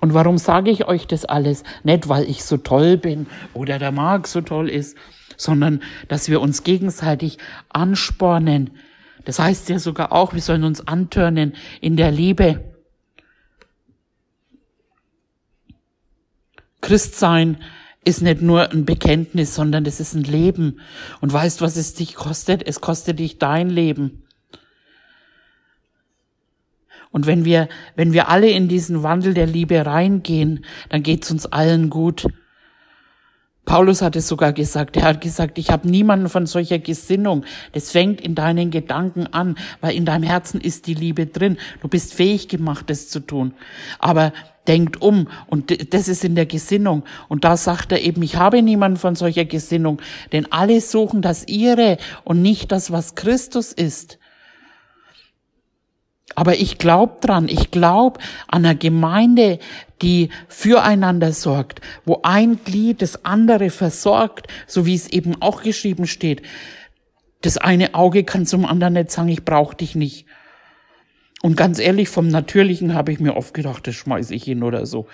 Und 0.00 0.14
warum 0.14 0.38
sage 0.38 0.70
ich 0.70 0.86
euch 0.86 1.06
das 1.06 1.24
alles? 1.24 1.62
Nicht, 1.84 2.08
weil 2.08 2.24
ich 2.24 2.44
so 2.44 2.56
toll 2.56 2.96
bin 2.96 3.26
oder 3.54 3.78
der 3.78 3.92
Marc 3.92 4.26
so 4.26 4.40
toll 4.40 4.68
ist, 4.68 4.96
sondern 5.36 5.82
dass 6.08 6.28
wir 6.28 6.40
uns 6.40 6.62
gegenseitig 6.62 7.38
anspornen. 7.68 8.70
Das 9.24 9.38
heißt 9.38 9.68
ja 9.68 9.78
sogar 9.78 10.12
auch, 10.12 10.32
wir 10.32 10.40
sollen 10.40 10.64
uns 10.64 10.86
antörnen 10.86 11.54
in 11.80 11.96
der 11.96 12.10
Liebe. 12.10 12.64
Christsein 16.80 17.58
ist 18.04 18.22
nicht 18.22 18.40
nur 18.40 18.70
ein 18.70 18.86
Bekenntnis, 18.86 19.54
sondern 19.54 19.84
es 19.84 20.00
ist 20.00 20.14
ein 20.14 20.24
Leben. 20.24 20.80
Und 21.20 21.32
weißt, 21.32 21.60
was 21.60 21.76
es 21.76 21.94
dich 21.94 22.14
kostet? 22.14 22.66
Es 22.66 22.80
kostet 22.80 23.18
dich 23.18 23.38
dein 23.38 23.68
Leben. 23.68 24.24
Und 27.12 27.26
wenn 27.26 27.44
wir, 27.44 27.68
wenn 27.96 28.12
wir 28.12 28.28
alle 28.28 28.50
in 28.50 28.68
diesen 28.68 29.02
Wandel 29.02 29.34
der 29.34 29.46
Liebe 29.46 29.84
reingehen, 29.84 30.64
dann 30.88 31.02
geht's 31.02 31.30
uns 31.30 31.46
allen 31.46 31.90
gut. 31.90 32.26
Paulus 33.64 34.02
hat 34.02 34.16
es 34.16 34.26
sogar 34.26 34.52
gesagt. 34.52 34.96
Er 34.96 35.04
hat 35.04 35.20
gesagt, 35.20 35.58
ich 35.58 35.70
habe 35.70 35.88
niemanden 35.88 36.28
von 36.28 36.46
solcher 36.46 36.78
Gesinnung. 36.78 37.44
Das 37.72 37.90
fängt 37.90 38.20
in 38.20 38.34
deinen 38.34 38.70
Gedanken 38.70 39.26
an, 39.28 39.56
weil 39.80 39.94
in 39.94 40.04
deinem 40.04 40.24
Herzen 40.24 40.60
ist 40.60 40.86
die 40.86 40.94
Liebe 40.94 41.26
drin. 41.26 41.58
Du 41.80 41.88
bist 41.88 42.14
fähig 42.14 42.48
gemacht, 42.48 42.90
das 42.90 43.08
zu 43.08 43.20
tun. 43.20 43.54
Aber 43.98 44.32
denkt 44.66 45.02
um 45.02 45.28
und 45.46 45.92
das 45.92 46.08
ist 46.08 46.24
in 46.24 46.34
der 46.34 46.46
Gesinnung. 46.46 47.04
Und 47.28 47.44
da 47.44 47.56
sagt 47.56 47.92
er 47.92 48.00
eben, 48.02 48.22
ich 48.22 48.36
habe 48.36 48.62
niemanden 48.62 48.98
von 48.98 49.14
solcher 49.14 49.44
Gesinnung, 49.44 50.00
denn 50.32 50.50
alle 50.52 50.80
suchen 50.80 51.22
das 51.22 51.46
ihre 51.48 51.98
und 52.24 52.40
nicht 52.42 52.72
das, 52.72 52.90
was 52.92 53.14
Christus 53.14 53.72
ist. 53.72 54.19
Aber 56.34 56.56
ich 56.56 56.78
glaube 56.78 57.16
dran, 57.20 57.48
ich 57.48 57.70
glaube 57.70 58.20
an 58.48 58.64
einer 58.64 58.74
Gemeinde, 58.74 59.58
die 60.02 60.30
füreinander 60.48 61.32
sorgt, 61.32 61.80
wo 62.04 62.20
ein 62.22 62.60
Glied 62.64 63.02
das 63.02 63.24
andere 63.24 63.70
versorgt, 63.70 64.46
so 64.66 64.86
wie 64.86 64.94
es 64.94 65.08
eben 65.08 65.40
auch 65.40 65.62
geschrieben 65.62 66.06
steht. 66.06 66.42
Das 67.42 67.56
eine 67.56 67.94
Auge 67.94 68.24
kann 68.24 68.46
zum 68.46 68.64
anderen 68.64 68.94
nicht 68.94 69.10
sagen, 69.10 69.28
ich 69.28 69.44
brauche 69.44 69.76
dich 69.76 69.94
nicht. 69.94 70.26
Und 71.42 71.56
ganz 71.56 71.78
ehrlich, 71.78 72.10
vom 72.10 72.28
Natürlichen 72.28 72.92
habe 72.92 73.12
ich 73.12 73.20
mir 73.20 73.34
oft 73.34 73.54
gedacht, 73.54 73.86
das 73.86 73.94
schmeiße 73.94 74.34
ich 74.34 74.44
hin 74.44 74.62
oder 74.62 74.84
so 74.84 75.08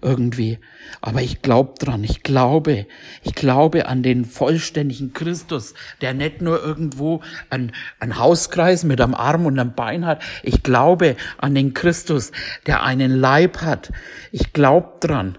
irgendwie. 0.00 0.60
Aber 1.00 1.22
ich 1.22 1.42
glaube 1.42 1.74
dran, 1.78 2.04
ich 2.04 2.22
glaube, 2.22 2.86
ich 3.24 3.34
glaube 3.34 3.86
an 3.86 4.04
den 4.04 4.24
vollständigen 4.24 5.12
Christus, 5.12 5.74
der 6.00 6.14
nicht 6.14 6.40
nur 6.40 6.62
irgendwo 6.62 7.20
ein, 7.50 7.72
ein 7.98 8.16
Hauskreis 8.16 8.84
mit 8.84 9.00
einem 9.00 9.14
Arm 9.14 9.44
und 9.44 9.58
einem 9.58 9.74
Bein 9.74 10.06
hat. 10.06 10.22
Ich 10.44 10.62
glaube 10.62 11.16
an 11.38 11.56
den 11.56 11.74
Christus, 11.74 12.30
der 12.66 12.84
einen 12.84 13.10
Leib 13.10 13.62
hat. 13.62 13.90
Ich 14.30 14.52
glaube 14.52 14.98
dran. 15.00 15.36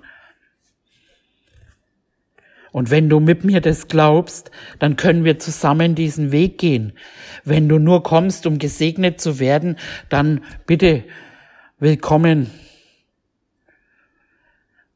Und 2.74 2.90
wenn 2.90 3.08
du 3.08 3.20
mit 3.20 3.44
mir 3.44 3.62
das 3.62 3.88
glaubst, 3.88 4.50
dann 4.80 4.96
können 4.96 5.24
wir 5.24 5.38
zusammen 5.38 5.94
diesen 5.94 6.32
Weg 6.32 6.58
gehen. 6.58 6.94
Wenn 7.46 7.70
du 7.70 7.78
nur 7.78 8.02
kommst, 8.02 8.48
um 8.48 8.58
gesegnet 8.58 9.22
zu 9.22 9.40
werden, 9.40 9.78
dann 10.10 10.42
bitte 10.66 11.04
willkommen. 11.78 12.50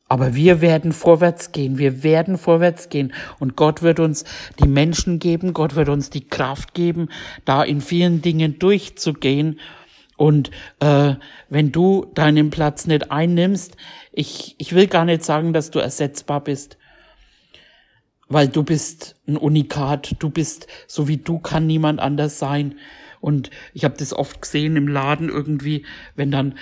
Aber 0.08 0.34
wir 0.34 0.60
werden 0.60 0.92
vorwärts 0.92 1.52
gehen, 1.52 1.78
wir 1.78 2.02
werden 2.02 2.40
vorwärts 2.40 2.90
gehen 2.90 3.14
und 3.38 3.56
Gott 3.56 3.84
wird 3.84 4.00
uns 4.00 4.26
die 4.60 4.68
Menschen 4.68 5.20
geben, 5.20 5.54
Gott 5.54 5.76
wird 5.76 5.90
uns 5.90 6.10
die 6.10 6.28
Kraft 6.28 6.74
geben, 6.74 7.10
da 7.46 7.62
in 7.62 7.82
vielen 7.82 8.24
Dingen 8.24 8.58
durchzugehen. 8.58 9.60
Und 10.16 10.50
äh, 10.80 11.14
wenn 11.50 11.72
du 11.72 12.08
deinen 12.16 12.50
Platz 12.50 12.88
nicht 12.88 13.12
einnimmst, 13.12 13.78
ich, 14.14 14.56
ich 14.58 14.74
will 14.74 14.88
gar 14.88 15.06
nicht 15.06 15.24
sagen, 15.24 15.54
dass 15.54 15.70
du 15.70 15.78
ersetzbar 15.78 16.44
bist, 16.44 16.80
weil 18.30 18.48
du 18.48 18.64
bist 18.64 19.16
ein 19.28 19.38
Unikat, 19.38 20.16
du 20.20 20.30
bist 20.30 20.68
so 20.88 21.08
wie 21.08 21.18
du 21.18 21.40
kann 21.40 21.68
niemand 21.68 22.00
anders 22.00 22.40
sein. 22.40 22.76
Und 23.20 23.50
ich 23.74 23.84
habe 23.84 23.96
das 23.98 24.14
oft 24.14 24.42
gesehen 24.42 24.76
im 24.76 24.88
Laden 24.88 25.30
irgendwie, 25.30 25.86
wenn 26.16 26.32
dann 26.32 26.56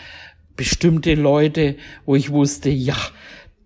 bestimmte 0.56 1.16
Leute, 1.16 1.76
wo 2.06 2.16
ich 2.16 2.30
wusste, 2.32 2.70
ja, 2.70 2.98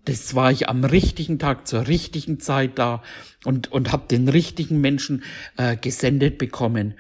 das 0.06 0.34
war 0.34 0.52
ich 0.52 0.68
am 0.70 0.84
richtigen 0.84 1.38
Tag 1.38 1.68
zur 1.68 1.88
richtigen 1.88 2.40
Zeit 2.40 2.80
da 2.80 3.04
und 3.46 3.72
und 3.72 3.92
habe 3.92 4.08
den 4.10 4.28
richtigen 4.28 4.82
Menschen 4.82 5.24
äh, 5.58 5.76
gesendet 5.76 6.38
bekommen. 6.38 6.96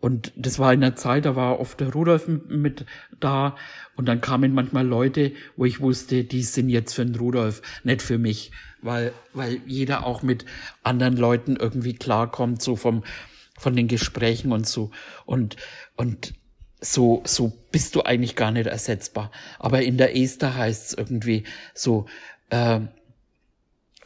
Und 0.00 0.32
das 0.36 0.60
war 0.60 0.72
in 0.72 0.80
der 0.80 0.94
Zeit, 0.94 1.24
da 1.24 1.34
war 1.34 1.58
oft 1.58 1.80
der 1.80 1.92
Rudolf 1.92 2.28
mit 2.28 2.86
da 3.18 3.56
und 3.96 4.06
dann 4.06 4.20
kamen 4.20 4.54
manchmal 4.54 4.86
Leute, 4.86 5.32
wo 5.56 5.64
ich 5.64 5.80
wusste, 5.80 6.22
die 6.22 6.42
sind 6.42 6.68
jetzt 6.68 6.94
für 6.94 7.04
den 7.04 7.16
Rudolf, 7.16 7.62
nicht 7.82 8.02
für 8.02 8.16
mich 8.16 8.52
weil, 8.82 9.12
weil 9.32 9.60
jeder 9.66 10.06
auch 10.06 10.22
mit 10.22 10.44
anderen 10.82 11.16
Leuten 11.16 11.56
irgendwie 11.56 11.94
klarkommt, 11.94 12.62
so 12.62 12.76
vom, 12.76 13.04
von 13.58 13.74
den 13.74 13.88
Gesprächen 13.88 14.52
und 14.52 14.66
so. 14.66 14.90
Und, 15.26 15.56
und 15.96 16.34
so, 16.80 17.22
so 17.24 17.52
bist 17.72 17.94
du 17.94 18.02
eigentlich 18.02 18.36
gar 18.36 18.50
nicht 18.50 18.66
ersetzbar. 18.66 19.30
Aber 19.58 19.82
in 19.82 19.98
der 19.98 20.16
Esther 20.16 20.54
heißt 20.54 20.88
es 20.88 20.94
irgendwie 20.94 21.44
so, 21.74 22.06
äh, 22.50 22.80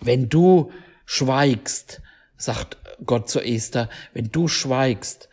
wenn 0.01 0.29
du 0.29 0.73
schweigst, 1.05 2.01
sagt 2.37 2.77
Gott 3.05 3.29
zu 3.29 3.41
Esther, 3.41 3.89
wenn 4.15 4.31
du 4.31 4.49
schweigst, 4.49 5.29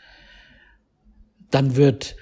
dann 1.49 1.75
wird 1.75 2.15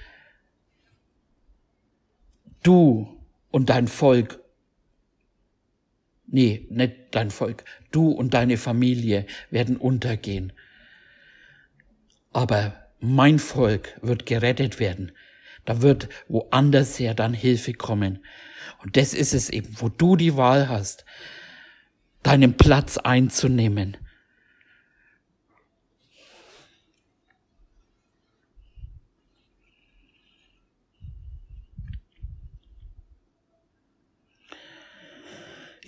du 2.62 3.18
und 3.50 3.70
dein 3.70 3.88
Volk 3.88 4.40
Nee, 6.30 6.66
nicht 6.68 6.94
dein 7.12 7.30
Volk. 7.30 7.64
Du 7.90 8.10
und 8.10 8.34
deine 8.34 8.58
Familie 8.58 9.26
werden 9.50 9.76
untergehen. 9.76 10.52
Aber 12.32 12.74
mein 13.00 13.38
Volk 13.38 13.98
wird 14.02 14.26
gerettet 14.26 14.78
werden. 14.78 15.12
Da 15.64 15.80
wird 15.80 16.08
woanders 16.28 16.98
her 16.98 17.14
dann 17.14 17.32
Hilfe 17.32 17.72
kommen. 17.72 18.24
Und 18.82 18.96
das 18.96 19.14
ist 19.14 19.32
es 19.32 19.48
eben, 19.48 19.74
wo 19.78 19.88
du 19.88 20.16
die 20.16 20.36
Wahl 20.36 20.68
hast, 20.68 21.04
deinen 22.22 22.54
Platz 22.54 22.98
einzunehmen. 22.98 23.96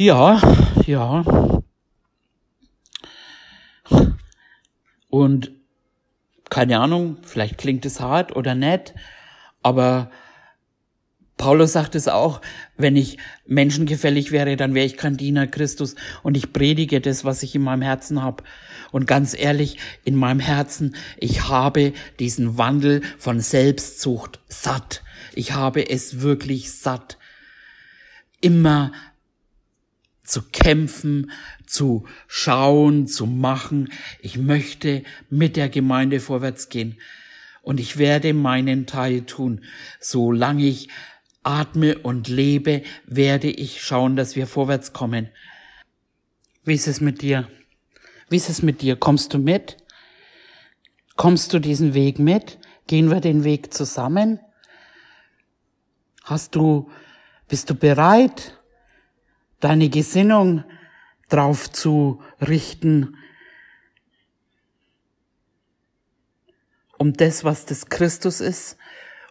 Ja, 0.01 0.41
ja. 0.87 1.23
Und 5.11 5.53
keine 6.49 6.81
Ahnung, 6.81 7.19
vielleicht 7.21 7.59
klingt 7.59 7.85
es 7.85 8.01
hart 8.01 8.35
oder 8.35 8.55
nett, 8.55 8.95
aber 9.63 10.11
Paulus 11.37 11.75
sagt 11.75 11.95
es 11.97 12.09
auch, 12.09 12.41
wenn 12.79 12.97
ich 12.97 13.19
menschengefällig 13.47 14.33
wäre, 14.33 14.57
dann 14.57 14.73
wäre 14.73 14.87
ich 14.87 14.97
kein 14.97 15.19
Diener 15.19 15.47
Christus 15.47 15.97
und 16.23 16.35
ich 16.35 16.55
predige 16.55 17.03
das, 17.03 17.27
was 17.27 17.43
ich 17.43 17.55
in 17.55 17.61
meinem 17.61 17.83
Herzen 17.83 18.23
habe. 18.23 18.43
Und 18.93 19.07
ganz 19.07 19.39
ehrlich, 19.39 19.77
in 20.07 20.17
meinem 20.17 20.41
Herzen, 20.41 20.97
ich 21.19 21.47
habe 21.47 21.93
diesen 22.19 22.57
Wandel 22.57 23.03
von 23.19 23.41
Selbstzucht 23.41 24.41
satt. 24.49 25.03
Ich 25.35 25.53
habe 25.53 25.91
es 25.91 26.23
wirklich 26.23 26.73
satt. 26.73 27.19
Immer 28.41 28.93
zu 30.31 30.43
kämpfen, 30.43 31.33
zu 31.67 32.07
schauen, 32.29 33.09
zu 33.09 33.27
machen. 33.27 33.93
Ich 34.21 34.39
möchte 34.39 35.03
mit 35.29 35.57
der 35.57 35.69
Gemeinde 35.69 36.21
vorwärts 36.21 36.69
gehen. 36.69 36.99
Und 37.63 37.81
ich 37.81 37.99
werde 37.99 38.33
meinen 38.33 38.87
Teil 38.87 39.23
tun. 39.23 39.65
Solange 39.99 40.65
ich 40.65 40.89
atme 41.43 41.99
und 41.99 42.29
lebe, 42.29 42.83
werde 43.07 43.51
ich 43.51 43.83
schauen, 43.83 44.15
dass 44.15 44.37
wir 44.37 44.47
vorwärts 44.47 44.93
kommen. 44.93 45.31
Wie 46.65 46.75
ist 46.75 46.87
es 46.87 47.01
mit 47.01 47.23
dir? 47.23 47.49
Wie 48.29 48.37
ist 48.37 48.49
es 48.49 48.63
mit 48.63 48.83
dir? 48.83 48.95
Kommst 48.95 49.35
du 49.35 49.39
mit? 49.39 49.79
Kommst 51.17 51.53
du 51.53 51.59
diesen 51.59 51.93
Weg 51.93 52.21
mit? 52.21 52.59
Gehen 52.87 53.11
wir 53.11 53.21
den 53.21 53.43
Weg 53.43 53.75
zusammen? 53.75 54.39
Hast 56.23 56.55
du, 56.55 56.89
bist 57.49 57.69
du 57.69 57.75
bereit, 57.75 58.60
deine 59.61 59.89
Gesinnung 59.89 60.65
drauf 61.29 61.71
zu 61.71 62.23
richten, 62.41 63.17
um 66.99 67.13
das, 67.13 67.45
was 67.45 67.67
das 67.67 67.87
Christus 67.87 68.41
ist, 68.41 68.77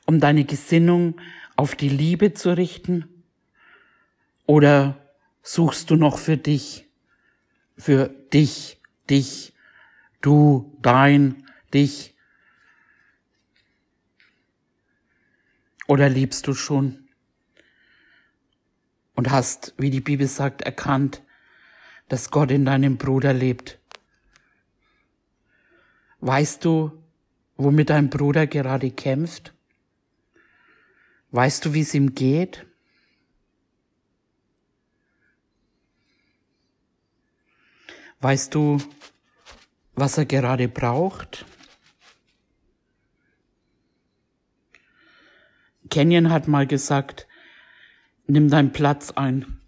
um 0.06 0.20
deine 0.20 0.46
Gesinnung 0.46 1.20
auf 1.56 1.76
die 1.76 1.90
Liebe 1.90 2.34
zu 2.34 2.56
richten? 2.56 3.24
Oder 4.46 5.14
suchst 5.44 5.90
du 5.90 5.96
noch 5.96 6.18
für 6.18 6.38
dich, 6.38 6.88
für 7.78 8.08
dich, 8.08 8.80
dich, 9.10 9.54
du, 10.22 10.76
dein, 10.82 11.46
dich? 11.74 12.16
Oder 15.86 16.10
liebst 16.10 16.48
du 16.48 16.54
schon 16.54 17.09
und 19.20 19.32
hast, 19.32 19.74
wie 19.76 19.90
die 19.90 20.00
Bibel 20.00 20.28
sagt, 20.28 20.62
erkannt, 20.62 21.22
dass 22.08 22.32
Gott 22.32 22.52
in 22.52 22.64
deinem 22.64 22.96
Bruder 22.96 23.34
lebt? 23.34 23.78
Weißt 26.22 26.64
du, 26.64 27.04
womit 27.58 27.90
dein 27.90 28.10
Bruder 28.10 28.48
gerade 28.48 28.90
kämpft? 28.92 29.54
Weißt 31.32 31.66
du, 31.66 31.74
wie 31.74 31.82
es 31.82 31.94
ihm 31.94 32.16
geht? 32.16 32.66
Weißt 38.22 38.56
du, 38.56 38.78
was 39.96 40.18
er 40.18 40.28
gerade 40.28 40.70
braucht? 40.70 41.46
Kenyon 45.90 46.30
hat 46.30 46.48
mal 46.48 46.66
gesagt, 46.66 47.28
nimm 48.30 48.50
deinen 48.50 48.72
Platz 48.72 49.12
ein, 49.12 49.60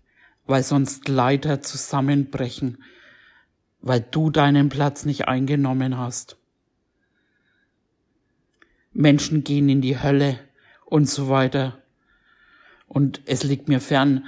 weil 0.46 0.64
sonst 0.64 1.08
Leiter 1.08 1.62
zusammenbrechen, 1.62 2.84
weil 3.82 4.02
du 4.02 4.30
deinen 4.30 4.70
Platz 4.70 5.06
nicht 5.06 5.28
eingenommen 5.28 5.98
hast. 5.98 6.38
Menschen 8.94 9.44
gehen 9.44 9.70
in 9.70 9.82
die 9.82 10.02
Hölle, 10.02 10.40
und 10.92 11.10
so 11.10 11.30
weiter. 11.30 11.82
Und 12.86 13.22
es 13.26 13.44
liegt 13.44 13.70
mir 13.70 13.80
fern, 13.80 14.26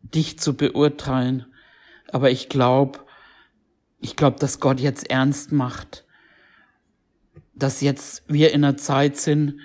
dich 0.00 0.38
zu 0.38 0.56
beurteilen. 0.56 1.44
Aber 2.10 2.30
ich 2.30 2.48
glaube, 2.48 3.00
ich 4.00 4.16
glaube, 4.16 4.38
dass 4.38 4.58
Gott 4.58 4.80
jetzt 4.80 5.10
ernst 5.10 5.52
macht, 5.52 6.06
dass 7.54 7.82
jetzt 7.82 8.24
wir 8.26 8.54
in 8.54 8.64
einer 8.64 8.78
Zeit 8.78 9.18
sind, 9.18 9.60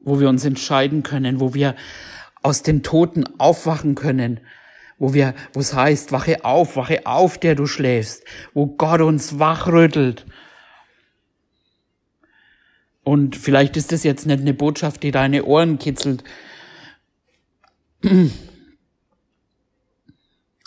wo 0.00 0.20
wir 0.20 0.30
uns 0.30 0.46
entscheiden 0.46 1.02
können, 1.02 1.38
wo 1.38 1.52
wir 1.52 1.76
aus 2.48 2.62
den 2.62 2.82
Toten 2.82 3.24
aufwachen 3.38 3.94
können, 3.94 4.40
wo 4.98 5.14
wir, 5.14 5.34
wo 5.52 5.60
es 5.60 5.74
heißt, 5.74 6.10
wache 6.12 6.44
auf, 6.44 6.76
wache 6.76 7.06
auf, 7.06 7.38
der 7.38 7.54
du 7.54 7.66
schläfst, 7.66 8.24
wo 8.54 8.66
Gott 8.66 9.00
uns 9.00 9.38
wachrüttelt 9.38 10.26
und 13.08 13.36
vielleicht 13.36 13.78
ist 13.78 13.90
das 13.90 14.04
jetzt 14.04 14.26
nicht 14.26 14.40
eine 14.40 14.52
Botschaft, 14.52 15.02
die 15.02 15.12
deine 15.12 15.46
Ohren 15.46 15.78
kitzelt. 15.78 16.24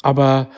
Aber 0.01 0.49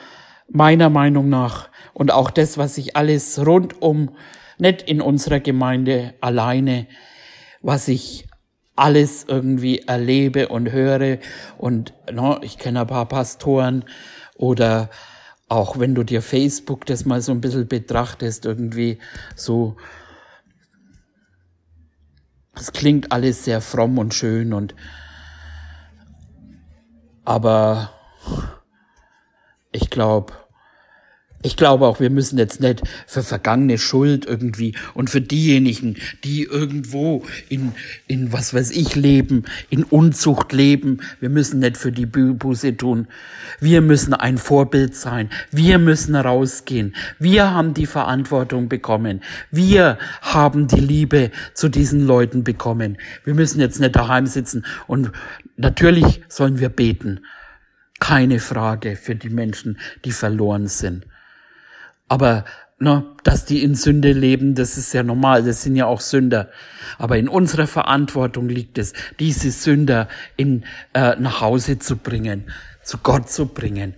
meiner 0.48 0.88
Meinung 0.88 1.28
nach 1.28 1.68
und 1.92 2.10
auch 2.10 2.30
das, 2.30 2.56
was 2.56 2.78
ich 2.78 2.96
alles 2.96 3.38
rundum, 3.46 4.16
nicht 4.56 4.80
in 4.80 5.02
unserer 5.02 5.40
Gemeinde 5.40 6.14
alleine, 6.22 6.86
was 7.60 7.88
ich 7.88 8.28
alles 8.76 9.24
irgendwie 9.28 9.80
erlebe 9.80 10.48
und 10.48 10.72
höre. 10.72 11.18
Und 11.58 11.92
no, 12.12 12.38
ich 12.42 12.58
kenne 12.58 12.80
ein 12.82 12.86
paar 12.86 13.06
Pastoren. 13.06 13.84
Oder 14.36 14.90
auch 15.48 15.78
wenn 15.78 15.94
du 15.94 16.02
dir 16.02 16.22
Facebook 16.22 16.86
das 16.86 17.04
mal 17.04 17.22
so 17.22 17.32
ein 17.32 17.40
bisschen 17.40 17.68
betrachtest, 17.68 18.44
irgendwie 18.46 18.98
so 19.36 19.76
es 22.56 22.72
klingt 22.72 23.10
alles 23.12 23.44
sehr 23.44 23.60
fromm 23.60 23.98
und 23.98 24.14
schön 24.14 24.52
und 24.52 24.74
aber 27.24 27.90
ich 29.72 29.90
glaube, 29.90 30.32
ich 31.44 31.56
glaube 31.58 31.86
auch, 31.86 32.00
wir 32.00 32.08
müssen 32.08 32.38
jetzt 32.38 32.60
nicht 32.62 32.82
für 33.06 33.22
vergangene 33.22 33.76
Schuld 33.76 34.24
irgendwie 34.24 34.74
und 34.94 35.10
für 35.10 35.20
diejenigen, 35.20 35.96
die 36.24 36.44
irgendwo 36.44 37.22
in, 37.50 37.72
in 38.06 38.32
was 38.32 38.54
weiß 38.54 38.70
ich 38.70 38.96
leben, 38.96 39.44
in 39.68 39.84
Unzucht 39.84 40.54
leben, 40.54 41.02
wir 41.20 41.28
müssen 41.28 41.60
nicht 41.60 41.76
für 41.76 41.92
die 41.92 42.06
Buße 42.06 42.78
tun. 42.78 43.08
Wir 43.60 43.82
müssen 43.82 44.14
ein 44.14 44.38
Vorbild 44.38 44.96
sein. 44.96 45.28
Wir 45.50 45.78
müssen 45.78 46.16
rausgehen. 46.16 46.94
Wir 47.18 47.50
haben 47.50 47.74
die 47.74 47.86
Verantwortung 47.86 48.70
bekommen. 48.70 49.20
Wir 49.50 49.98
haben 50.22 50.66
die 50.66 50.80
Liebe 50.80 51.30
zu 51.52 51.68
diesen 51.68 52.06
Leuten 52.06 52.42
bekommen. 52.42 52.96
Wir 53.24 53.34
müssen 53.34 53.60
jetzt 53.60 53.80
nicht 53.80 53.94
daheim 53.94 54.26
sitzen 54.26 54.64
und 54.86 55.12
natürlich 55.58 56.22
sollen 56.28 56.58
wir 56.58 56.70
beten. 56.70 57.20
Keine 58.00 58.38
Frage 58.38 58.96
für 58.96 59.14
die 59.14 59.28
Menschen, 59.28 59.78
die 60.06 60.12
verloren 60.12 60.68
sind. 60.68 61.04
Aber 62.14 62.44
ne, 62.78 63.04
dass 63.24 63.44
die 63.44 63.64
in 63.64 63.74
Sünde 63.74 64.12
leben, 64.12 64.54
das 64.54 64.78
ist 64.78 64.92
ja 64.92 65.02
normal, 65.02 65.42
das 65.42 65.64
sind 65.64 65.74
ja 65.74 65.86
auch 65.86 66.00
Sünder. 66.00 66.48
Aber 66.96 67.18
in 67.18 67.28
unserer 67.28 67.66
Verantwortung 67.66 68.48
liegt 68.48 68.78
es, 68.78 68.92
diese 69.18 69.50
Sünder 69.50 70.08
in, 70.36 70.62
äh, 70.92 71.16
nach 71.16 71.40
Hause 71.40 71.80
zu 71.80 71.96
bringen, 71.96 72.52
zu 72.84 72.98
Gott 72.98 73.28
zu 73.28 73.46
bringen. 73.46 73.94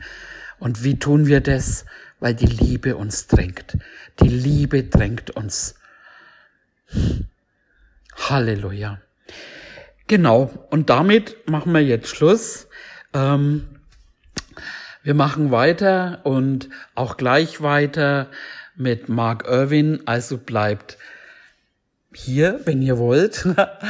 Und 0.58 0.82
wie 0.82 0.98
tun 0.98 1.26
wir 1.26 1.42
das? 1.42 1.84
Weil 2.18 2.34
die 2.34 2.46
Liebe 2.46 2.96
uns 2.96 3.26
drängt. 3.26 3.76
Die 4.22 4.28
Liebe 4.28 4.84
drängt 4.84 5.32
uns. 5.32 5.74
Halleluja. 8.16 8.98
Genau, 10.06 10.66
und 10.70 10.88
damit 10.88 11.46
machen 11.50 11.74
wir 11.74 11.84
jetzt 11.84 12.08
Schluss. 12.08 12.66
Ähm, 13.12 13.75
wir 15.06 15.14
machen 15.14 15.52
weiter 15.52 16.18
und 16.24 16.68
auch 16.96 17.16
gleich 17.16 17.62
weiter 17.62 18.26
mit 18.74 19.08
Mark 19.08 19.46
Irwin, 19.46 20.02
also 20.04 20.36
bleibt 20.36 20.98
hier, 22.12 22.58
wenn 22.64 22.82
ihr 22.82 22.98
wollt, 22.98 23.46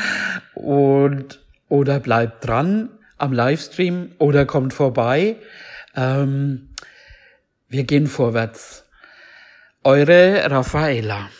und 0.54 1.40
oder 1.70 2.00
bleibt 2.00 2.46
dran 2.46 2.90
am 3.16 3.32
Livestream 3.32 4.10
oder 4.18 4.44
kommt 4.44 4.74
vorbei. 4.74 5.36
Ähm, 5.94 6.68
wir 7.70 7.84
gehen 7.84 8.08
vorwärts. 8.08 8.84
Eure 9.84 10.50
Raffaela. 10.50 11.30